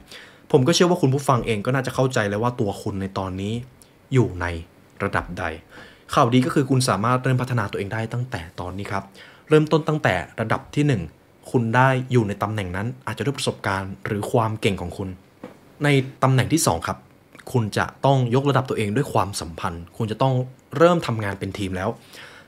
[0.53, 3.53] ผมก็เชื่อว่าคุณผู้ฟังเองก็น่าจะเข้าใจแล้วว่าตัวคุณในตอนนี้
[4.13, 4.47] อยู่ใน
[5.03, 5.45] ระดับใด
[6.15, 9.05] ข่าวดีก็คือคุณสามารถเริ่มพัฒนาตัวเองได้ตั้งแต่ตอนนี้ครับ
[9.49, 15.09] เริ่มต้นตั้งแต่ระดับที่ 1 คุณได้อยู่ในตำแหน่งนั้น อาจจะด้วยประสบการณ์หรือความเก่งของคุณ
[15.85, 15.89] ใน
[16.23, 16.99] ตำแหน่งที่ 2 ครับ
[17.53, 20.35] คุณจะต้องยกระดับตัวเองด้วยความสัมพันธ์ คุณจะต้อง
[20.77, 21.89] เริ่มทำงานเป็นทีมแล้ว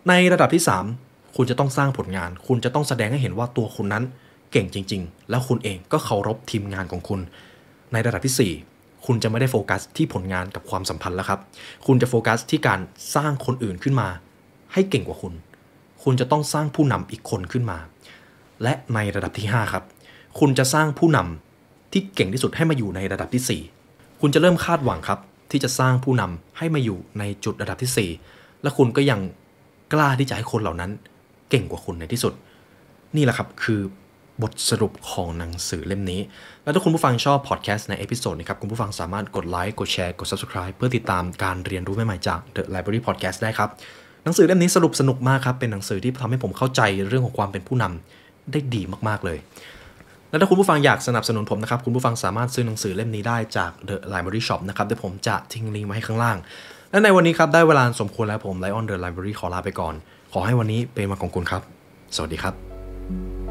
[0.09, 0.62] ในระดับที่
[0.99, 4.05] 3 คุณจะต้องสร้างผลงาน คุณจะต้องแสดงให้เห็นว่าตัวคุณนั้น
[4.53, 7.20] เก่งจริง ๆ แล้วคุณเองก็เคารพทีมงานของคุณ
[7.92, 11.40] ในระดับที่ 4คุณจะไม่ได้โฟกัสที่ผลงานกับความสัมพันธ์แล้วครับ
[11.86, 12.80] คุณจะโฟกัสที่การ
[13.14, 14.09] สร้างคนอื่นขึ้นมา
[14.72, 15.34] ให้เก่งกว่าคุณ
[16.03, 17.78] คุณจะต้องสร้างผู้นำอีกคนขึ้นมา
[18.62, 19.84] และในระดับที่ 5 ครับ
[20.38, 25.18] คุณจะสร้างผู้นำที่เก่งที่สุดให้มาอยู่ในระดับที่ 4 คุณจะเริ่มคาดหวังครับ
[25.50, 29.20] ที่จะสร้างผู้นำให้มาอยู่ในจุดระดับที่ 4 และคุณก็ยัง
[29.92, 30.90] กล้าที่จะให้คนเหล่านั้น
[31.50, 32.32] เก่งกว่าคุณในที่สุด
[33.16, 33.80] นี่แหละครับคือ
[34.42, 36.20] บทสรุปของหนังสือเล่มนี้
[36.62, 43.70] แล้วถ้าคุณผู้ฟังชอบพอดแคสต์ใน episode นี้ครับ คุณผู้ฟังสามารถกดไลค์กดแชร์กด Subscribe เพื่อติดตามการเรียนรู้ใหม่ๆจาก The Library Podcast ได้ครับ
[44.24, 49.38] หนังสือเล่มนี้สรุปสนุกมากครับ เป็นหนังสือที่ทำให้ผมเข้าใจเรื่องของความเป็นผู้นำ ได้ดีมากๆเลย
[50.30, 56.36] และถ้าคุณผู้ฟังอยากสนับสนุนผมนะครับ คุณผู้ฟังสามารถซื้อหนังสือเล่มนี้ได้จาก The Library Shop นะครับเดี๋ยวผมจะทิ้งลิงก์ไว้ให้ข้างล่าง
[56.90, 59.95] และในวันนี้ครับได้เวลาสมควรแล้วผมไลออนเดอะไลบรารีขอลาไปก่อน
[60.32, 61.62] ขอให้วันนี้เป็นวันของคุณครับ
[62.16, 63.43] สวัสดีครับ